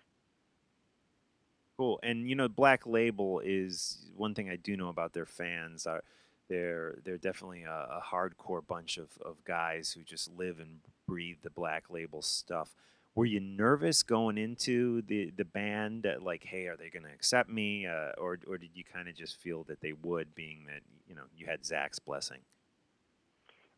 [1.77, 1.99] Cool.
[2.03, 5.87] And you know, Black Label is one thing I do know about their fans.
[5.87, 6.03] Are
[6.49, 11.39] they're they're definitely a, a hardcore bunch of, of guys who just live and breathe
[11.43, 12.75] the Black Label stuff.
[13.15, 16.05] Were you nervous going into the the band?
[16.05, 19.09] That like, hey, are they going to accept me, uh, or or did you kind
[19.09, 22.41] of just feel that they would, being that you know you had Zakk's blessing?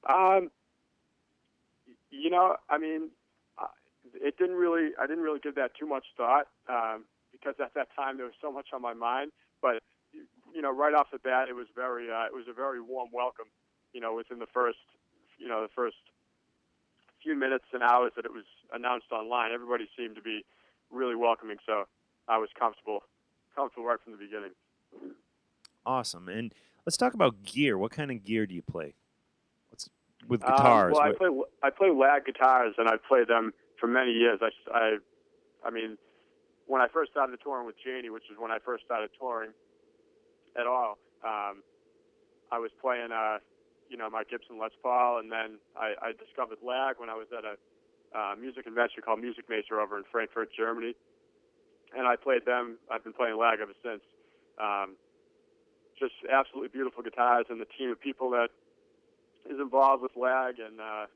[0.08, 0.50] Um,
[2.20, 3.10] you know, I mean,
[4.14, 4.90] it didn't really.
[5.00, 8.34] I didn't really give that too much thought um, because at that time there was
[8.40, 9.32] so much on my mind.
[9.62, 9.82] But
[10.54, 12.10] you know, right off the bat, it was very.
[12.10, 13.46] Uh, it was a very warm welcome.
[13.92, 14.78] You know, within the first,
[15.38, 15.96] you know, the first
[17.22, 20.44] few minutes and hours that it was announced online, everybody seemed to be
[20.90, 21.56] really welcoming.
[21.64, 21.84] So
[22.28, 23.04] I was comfortable,
[23.56, 24.50] comfortable right from the beginning.
[25.86, 26.28] Awesome.
[26.28, 26.52] And
[26.84, 27.78] let's talk about gear.
[27.78, 28.94] What kind of gear do you play?
[30.28, 30.92] With Um, guitars?
[30.92, 31.28] well, I play
[31.62, 34.40] I play Lag guitars, and I played them for many years.
[34.42, 34.98] I, I,
[35.64, 35.98] I mean,
[36.66, 39.50] when I first started touring with Jani, which is when I first started touring
[40.58, 41.62] at all, um,
[42.50, 43.38] I was playing, uh,
[43.90, 47.26] you know, my Gibson Les Paul, and then I, I discovered Lag when I was
[47.36, 47.56] at a
[48.18, 50.94] uh, music convention called Musikmesse over in Frankfurt, Germany,
[51.96, 52.78] and I played them.
[52.90, 54.02] I've been playing Lag ever since.
[54.58, 54.96] Um,
[55.98, 58.48] just absolutely beautiful guitars, and the team of people that
[59.48, 61.06] is involved with Lag and uh,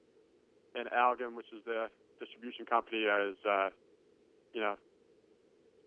[0.75, 1.89] and Algam, which is the
[2.21, 3.71] distribution company, is uh,
[4.53, 4.77] you know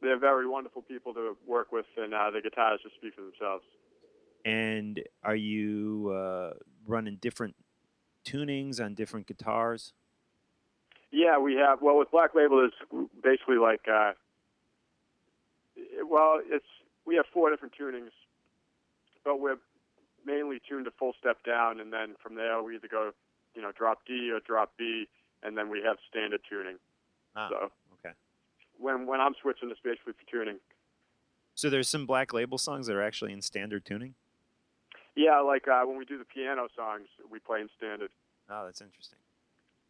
[0.01, 3.63] they're very wonderful people to work with, and uh, the guitars just speak for themselves.
[4.43, 6.53] And are you uh,
[6.87, 7.55] running different
[8.25, 9.93] tunings on different guitars?
[11.11, 11.81] Yeah, we have.
[11.81, 14.13] Well, with Black Label, it's basically like, uh,
[16.07, 16.65] well, it's
[17.05, 18.11] we have four different tunings,
[19.23, 19.57] but we're
[20.25, 23.11] mainly tuned to full step down, and then from there we either go,
[23.55, 25.07] you know, drop D or drop B,
[25.43, 26.77] and then we have standard tuning.
[27.35, 28.15] Ah, So okay.
[28.77, 30.57] when when I'm switching, it's basically for tuning.
[31.55, 34.15] So there's some Black Label songs that are actually in standard tuning.
[35.15, 38.11] Yeah, like uh, when we do the piano songs, we play in standard.
[38.49, 39.19] Oh, that's interesting.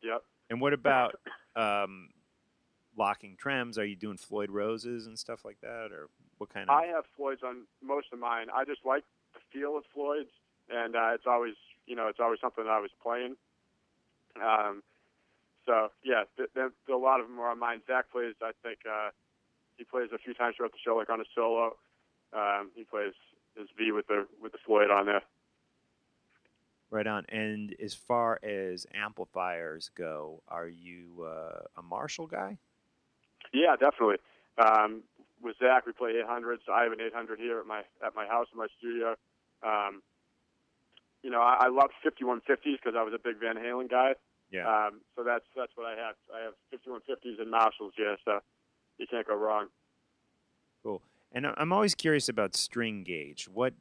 [0.02, 0.24] Yep.
[0.50, 1.16] And what about
[1.56, 2.10] um,
[2.98, 3.78] locking trems?
[3.78, 6.10] Are you doing Floyd Roses and stuff like that, or
[6.40, 6.76] what kind of?
[6.76, 8.48] I have Floyd's on most of mine.
[8.54, 9.04] I just like
[9.52, 10.30] feel of Floyd's,
[10.70, 13.36] and uh, it's always, you know, it's always something that I was playing.
[14.42, 14.84] Um,
[15.66, 17.82] so yeah, th- th- a lot of them are on mine.
[17.90, 19.10] Zakk plays, I think, uh,
[19.78, 21.76] he plays a few times throughout the show, like on a solo.
[22.34, 23.14] Um, he plays
[23.58, 25.22] his V with the with the Floyd on there.
[26.90, 27.26] Right on.
[27.30, 32.58] And as far as amplifiers go, are you uh, a Marshall guy?
[33.54, 34.18] Yeah, definitely.
[34.58, 35.04] Um,
[35.42, 36.70] with Zakk, we play 800s.
[36.72, 39.16] I have an 800 here at my at my house in my studio.
[39.64, 40.02] Um,
[41.24, 44.14] you know, I, I love 5150s because I was a big Van Halen guy.
[44.52, 44.68] Yeah.
[44.68, 46.16] Um, so that's that's what I have.
[46.34, 47.94] I have 5150s and Marshalls.
[47.98, 48.40] Yeah, so
[48.98, 49.68] you can't go wrong.
[50.84, 51.02] Cool.
[51.32, 53.48] And I'm always curious about string gauge.
[53.48, 53.74] What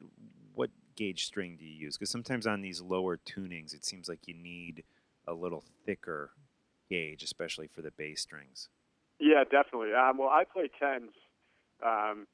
[0.53, 1.97] what gauge string do you use?
[1.97, 4.83] Because sometimes on these lower tunings, it seems like you need
[5.27, 6.31] a little thicker
[6.89, 8.69] gauge, especially for the bass strings.
[9.19, 9.93] Yeah, definitely.
[9.93, 11.11] Um, well, I play 10s,
[11.85, 12.27] um,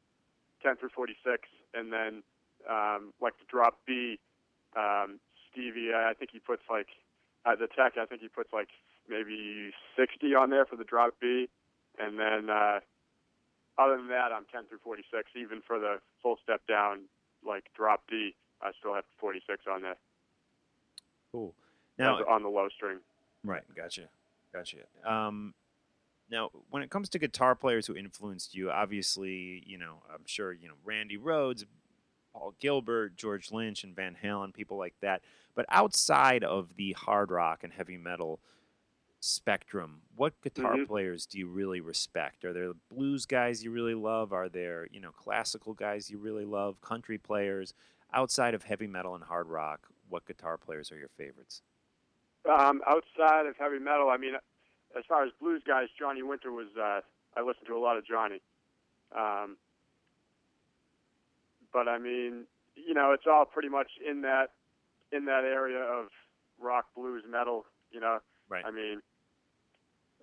[0.63, 2.23] 10 through 46, and then
[2.69, 4.19] um, like the drop B,
[4.75, 5.19] um,
[5.51, 6.87] Stevie, I think he puts like,
[7.45, 8.67] uh, the tech, I think he puts like
[9.09, 11.47] maybe 60 on there for the drop B.
[11.99, 12.79] And then uh,
[13.77, 15.29] other than that, I'm 10 through 46.
[15.35, 17.01] Even for the full step down,
[17.45, 19.95] like drop D, I still have 46 on there
[21.31, 21.53] Cool.
[21.97, 22.99] Now, on the- on the low string.
[23.43, 23.63] Right.
[23.75, 24.09] Gotcha.
[24.53, 24.77] Gotcha.
[25.03, 25.53] Um,
[26.29, 30.51] now, when it comes to guitar players who influenced you, obviously, you know, I'm sure,
[30.53, 31.65] you know, Randy Rhoads,
[32.37, 35.21] Paul Gilbert, George Lynch, and Van Halen, people like that.
[35.55, 38.39] But outside of the hard rock and heavy metal
[39.19, 40.87] spectrum, what guitar Mhm.
[40.87, 42.45] players do you really respect?
[42.45, 44.31] Are there blues guys you really love?
[44.33, 46.79] Are there, you know, classical guys you really love?
[46.81, 47.73] Country players?
[48.13, 51.63] Outside of heavy metal and hard rock, what guitar players are your favorites?
[52.45, 54.35] Um, outside of heavy metal, I mean,
[54.95, 56.67] as far as blues guys, Johnny Winter was.
[56.77, 57.01] Uh,
[57.35, 58.41] I listened to a lot of Johnny.
[59.11, 59.57] Um,
[61.77, 64.47] but I mean, you know, it's all pretty much in that
[65.11, 66.07] in that area of
[66.59, 67.65] rock, blues, metal.
[67.91, 68.17] You know,
[68.49, 68.63] Right.
[68.65, 69.01] I mean,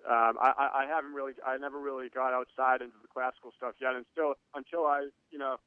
[0.09, 3.95] um, I, I haven't really, I never really got outside into the classical stuff yet,
[3.95, 5.57] and still until I, you know,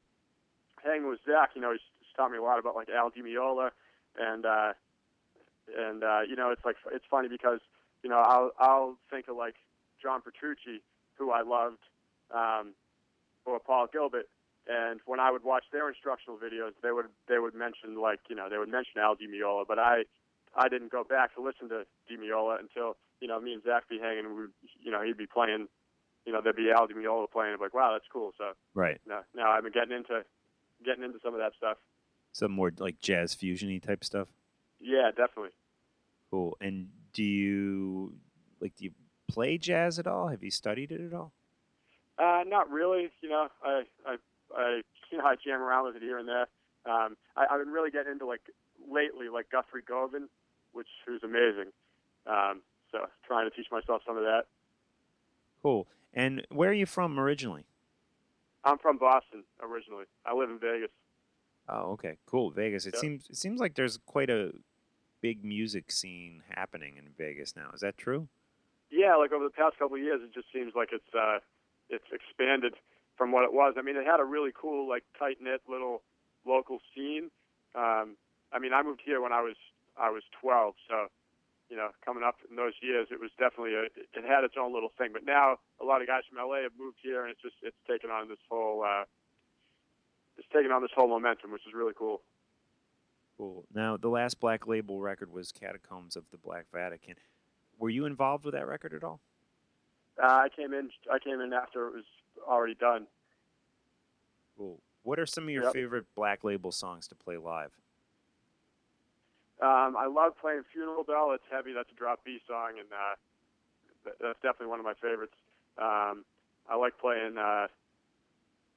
[0.84, 3.22] hang with Zakk, you know, he's, he's taught me a lot about like Al Di
[3.22, 3.70] Meola,
[4.18, 4.72] and uh,
[5.76, 7.60] and uh, you know, it's like it's funny because
[8.02, 9.54] you know I'll I'll think of like
[10.02, 10.82] John Petrucci,
[11.14, 11.82] who I loved,
[12.34, 12.74] um,
[13.44, 14.28] or Paul Gilbert,
[14.68, 18.36] and when I would watch their instructional videos, they would they would mention like you
[18.36, 20.04] know they would mention Al Di Meola, but I
[20.54, 23.88] I didn't go back to listen to Di Meola until you know me and Zakk
[23.88, 24.44] be hanging, we
[24.80, 25.68] you know he'd be playing,
[26.26, 28.32] you know there'd be Al Di Meola playing, I'm like wow that's cool.
[28.38, 29.00] So Right.
[29.06, 30.24] now now I've been getting into
[30.84, 31.78] getting into some of that stuff.
[32.32, 34.28] Some more like jazz fusiony type stuff.
[34.80, 35.50] Yeah, definitely.
[36.30, 36.56] Cool.
[36.60, 38.12] And do you
[38.60, 38.90] like do you
[39.28, 40.28] play jazz at all?
[40.28, 41.32] Have you studied it at all?
[42.18, 43.10] Uh, not really.
[43.22, 44.16] You know, I, I,
[44.56, 46.46] I, you know, I jam around with it here and there.
[46.86, 48.40] Um, I, I've been really getting into like
[48.90, 50.28] lately, like Guthrie Govan,
[50.72, 51.72] which who's amazing.
[52.26, 52.62] Um,
[52.92, 54.44] so trying to teach myself some of that.
[55.62, 55.86] Cool.
[56.14, 57.64] And where are you from originally?
[58.64, 60.04] I'm from Boston originally.
[60.26, 60.90] I live in Vegas.
[61.68, 62.16] Oh, okay.
[62.26, 62.50] Cool.
[62.50, 62.86] Vegas.
[62.86, 63.00] It Yeah.
[63.00, 64.52] seems it seems like there's quite a
[65.20, 67.70] big music scene happening in Vegas now.
[67.74, 68.28] Is that true?
[68.90, 71.38] Yeah, like over the past couple of years, it just seems like it's uh,
[71.90, 72.74] it's expanded
[73.18, 73.74] from what it was.
[73.76, 76.02] I mean, it had a really cool, like tight knit little
[76.46, 77.30] local scene.
[77.74, 78.16] Um,
[78.52, 79.56] I mean, I moved here when I was
[79.98, 81.08] I was 12, so
[81.68, 84.72] you know, coming up in those years, it was definitely a it had its own
[84.72, 85.10] little thing.
[85.12, 87.76] But now a lot of guys from LA have moved here, and it's just it's
[87.86, 89.04] taken on this whole uh,
[90.38, 92.22] it's taken on this whole momentum, which is really cool.
[93.36, 93.64] Cool.
[93.72, 97.14] Now, the last Black Label record was Catacombs of the Black Vatican.
[97.78, 99.20] Were you involved with that record at all?
[100.20, 102.04] Uh, I came in I came in after it was
[102.46, 103.06] already done.
[104.56, 104.80] Cool.
[105.02, 105.72] What are some of your Yep.
[105.72, 107.72] favorite Black Label songs to play live?
[109.60, 111.32] Um, I love playing Funeral Bell.
[111.32, 111.72] It's heavy.
[111.72, 113.16] That's a drop B song, and uh,
[114.20, 115.34] that's definitely one of my favorites.
[115.78, 116.24] Um,
[116.68, 117.38] I like playing.
[117.38, 117.66] Uh,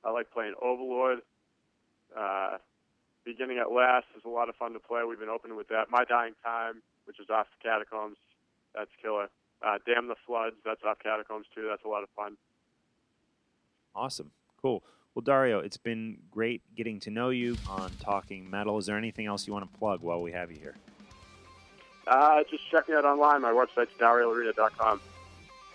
[0.03, 1.21] I like playing Overlord.
[2.17, 2.57] Uh,
[3.23, 5.03] Beginning at Last is a lot of fun to play.
[5.03, 5.91] We've been opening with that.
[5.91, 8.17] My Dying Time, which is off Catacombs,
[8.73, 9.29] that's killer.
[9.61, 11.67] Uh, Damn the Floods, that's off Catacombs too.
[11.69, 12.35] That's a lot of fun.
[13.95, 14.31] Awesome.
[14.61, 14.84] Cool.
[15.13, 18.77] Well, Dario, it's been great getting to know you on Talking Metal.
[18.77, 20.76] Is there anything else you want to plug while we have you here?
[22.07, 23.41] Uh, just check me out online.
[23.41, 25.01] My website's dariolorina.com.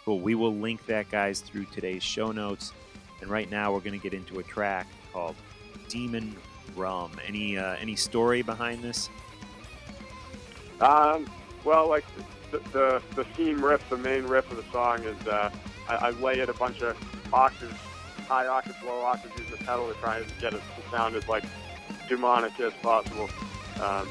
[0.05, 0.21] Cool.
[0.21, 2.73] We will link that, guys, through today's show notes.
[3.21, 5.37] And right now, we're going to get into a track called
[5.89, 6.35] Demon
[6.75, 7.13] Rum.
[7.27, 9.09] Any uh, any story behind this?
[10.81, 11.27] Um,
[11.65, 12.05] well, like
[12.51, 15.51] the, the the theme riff, the main riff of the song is uh,
[15.89, 16.97] I, I lay it a bunch of
[17.33, 17.75] octaves,
[18.27, 21.29] high octaves, low octaves, using the pedal to try and get it to sound as
[21.29, 21.45] like
[22.09, 23.29] demonic as possible.
[23.83, 24.09] Um,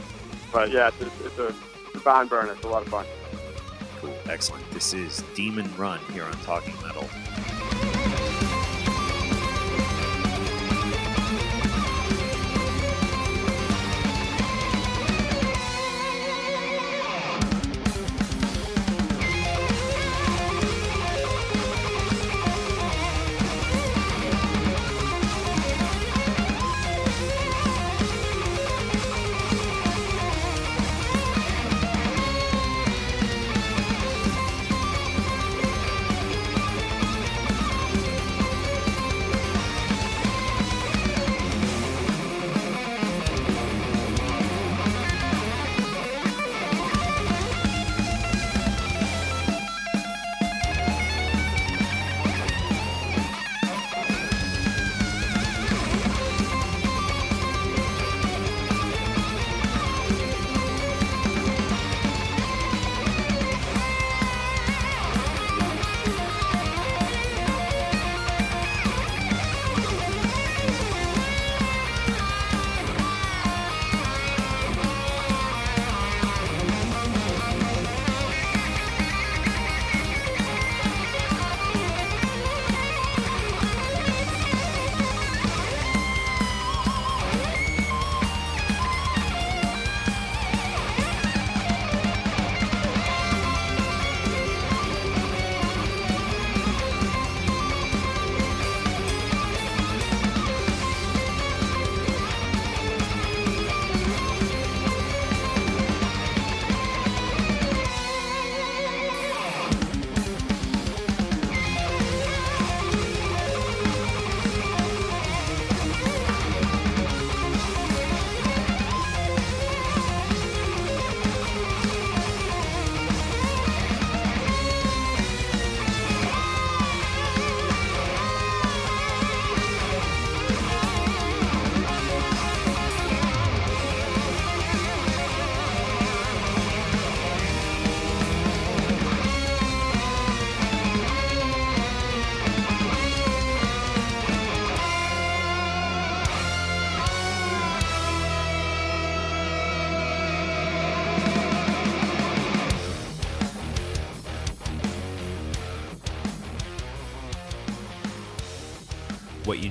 [0.52, 2.54] but yeah, it's, it's, it's a it's a barn burner.
[2.54, 3.06] It's a lot of fun.
[4.00, 4.14] Cool.
[4.30, 4.70] Excellent.
[4.72, 7.08] This is Demon Rum here on Talking Metal.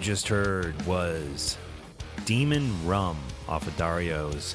[0.04, 1.56] Just heard was
[2.26, 3.16] Demon Rum
[3.48, 4.54] off of Dario's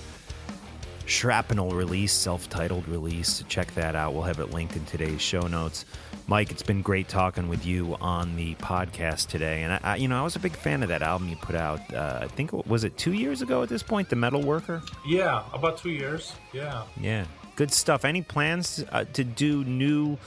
[1.08, 3.44] Shrapnel release, self titled release.
[3.48, 4.14] Check that out.
[4.14, 5.86] We'll have it linked in today's show notes.
[6.28, 9.64] Mike, it's been great talking with you on the podcast today.
[9.64, 11.56] And, I, I, you know, I was a big fan of that album you put
[11.56, 11.80] out.
[11.92, 14.08] Uh, I think, was it two years ago at this point?
[14.08, 14.84] The Metal Worker?
[15.04, 16.34] Yeah, about two years.
[16.54, 16.84] Yeah.
[17.02, 18.06] Yeah, good stuff.
[18.06, 20.20] Any plans uh, to do new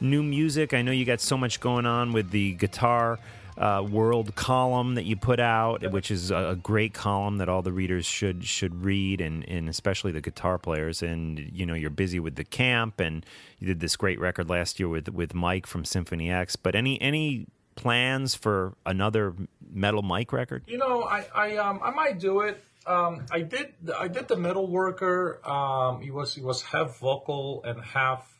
[0.00, 0.72] new music?
[0.72, 3.18] I know you got so much going on with the guitar
[3.58, 7.72] uh, world column that you put out, which is a, great column that all the
[7.72, 11.02] readers should should read, and, and especially the guitar players.
[11.02, 13.24] And you know, you're busy with the camp, and
[13.58, 16.56] you did this great record last year with with Mike from Symphony X.
[16.56, 19.34] But any any plans for another
[19.72, 20.64] Metal Mike record?
[20.66, 22.62] You know, I I um I might do it.
[22.86, 25.40] Um, I did I did the metal worker.
[25.48, 28.31] Um, he was he was half vocal and half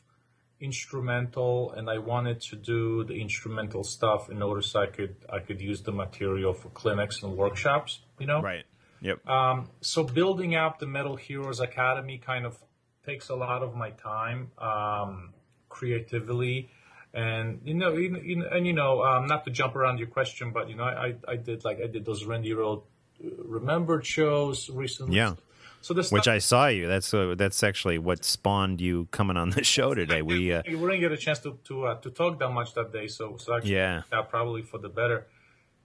[0.63, 5.39] instrumental, and I wanted to do the instrumental stuff in order so I could I
[5.39, 7.99] could use the material for clinics and workshops.
[8.19, 8.65] You know, Right.
[9.01, 9.27] Yep.
[9.27, 12.57] um, so building up the Metal Heroes Academy kind of
[13.05, 15.33] takes a lot of my time, um,
[15.67, 16.69] creatively,
[17.13, 20.51] and you know, you, you, and you know, um, not to jump around your question,
[20.51, 22.81] but you know, I, I did like I did those Randy Road
[23.23, 25.17] uh, remembered shows recently.
[25.17, 25.35] Yeah.
[25.83, 26.87] So this Which I saw you.
[26.87, 30.21] That's uh, that's actually what spawned you coming on the show today.
[30.21, 32.93] We uh, we didn't get a chance to to, uh, to talk that much that
[32.93, 34.03] day, so so actually Yeah.
[34.09, 35.27] that probably for the better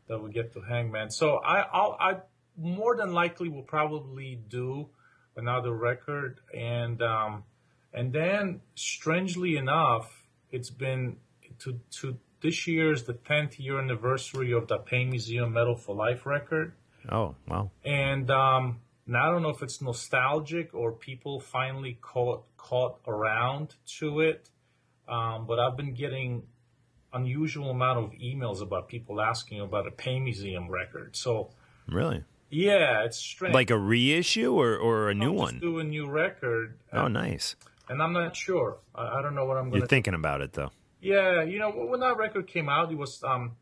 [0.07, 1.11] that we get to hang man.
[1.11, 2.17] So I I'll, I
[2.57, 4.89] more than likely will probably do
[5.37, 7.43] another record and um
[7.93, 11.17] and then strangely enough it's been
[11.59, 16.27] to to this year's the 10th year anniversary of the Pain Museum Metal for Life
[16.27, 16.73] record
[17.11, 17.71] oh wow.
[17.85, 23.75] and um, now I don't know if it's nostalgic or people finally caught caught around
[23.99, 24.51] to it.
[25.09, 26.43] Um, but I've been getting
[27.15, 31.17] unusual amount of emails about people asking about a Pain Museum record.
[31.17, 31.51] So
[31.89, 32.25] Really?
[32.51, 33.55] yeah, it's strange.
[33.55, 35.59] Like a reissue or, or a new one?
[35.61, 37.57] do a new record, Oh, nice.
[37.89, 38.77] and I'm not sure.
[38.95, 39.81] I, I don't know what I'm going.
[39.81, 40.71] You're thinking about it though.
[41.01, 43.53] Yeah, you know, when that record came out, it was, um,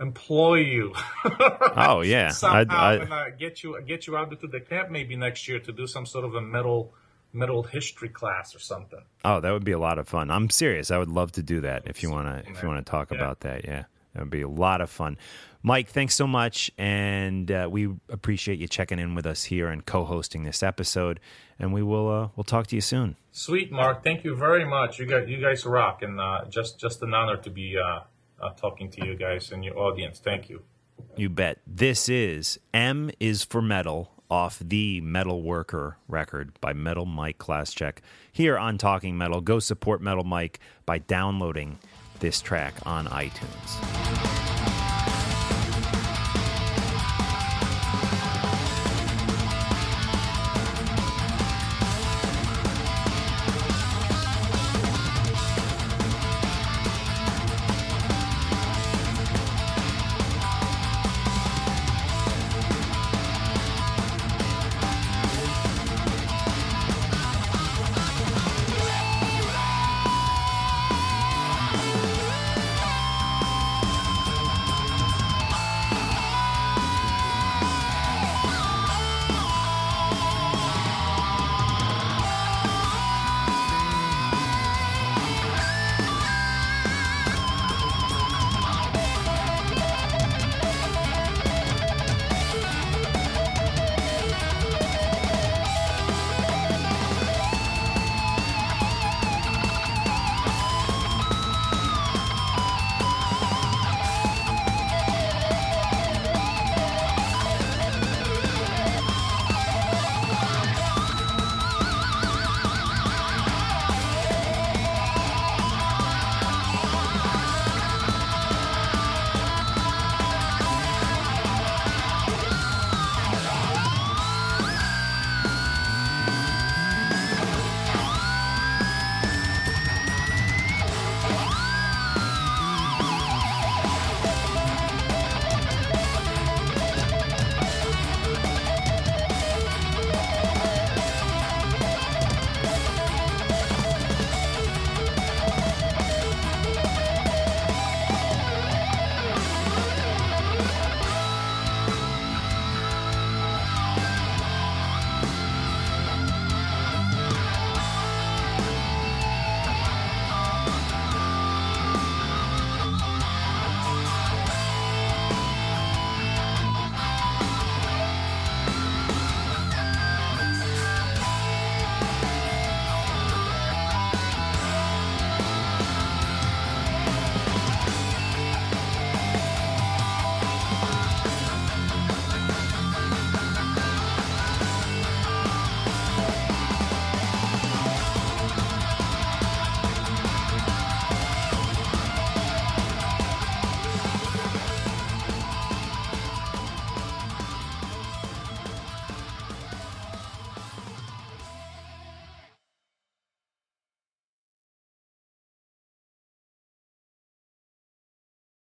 [0.00, 0.92] employ you.
[1.76, 4.90] Oh yeah, somehow I- I- and uh, get you get you out to the camp
[4.90, 6.92] maybe next year to do some sort of a metal
[7.32, 9.02] metal history class or something.
[9.24, 10.30] Oh, that would be a lot of fun.
[10.30, 10.90] I'm serious.
[10.92, 13.10] I would love to do that if you want to if you want to talk
[13.10, 13.16] Yeah.
[13.18, 13.64] about that.
[13.64, 13.84] Yeah.
[14.14, 15.18] That would be a lot of fun.
[15.62, 19.84] Mike, thanks so much and uh, we appreciate you checking in with us here and
[19.84, 21.20] co-hosting this episode
[21.58, 23.16] and we will uh, we'll talk to you soon.
[23.32, 24.04] Sweet, Mark.
[24.04, 24.98] Thank you very much.
[24.98, 28.00] You guys, you guys rock, and uh, just just an honor to be uh,
[28.40, 30.18] uh, talking to you guys and your audience.
[30.18, 30.62] Thank you.
[31.16, 31.58] You bet.
[31.66, 37.98] This is M is for Metal off the Metal Worker record by Metal Mike Chlasciak
[38.32, 39.40] here on Talking Metal.
[39.40, 41.78] Go support Metal Mike by downloading
[42.20, 44.43] this track on iTunes.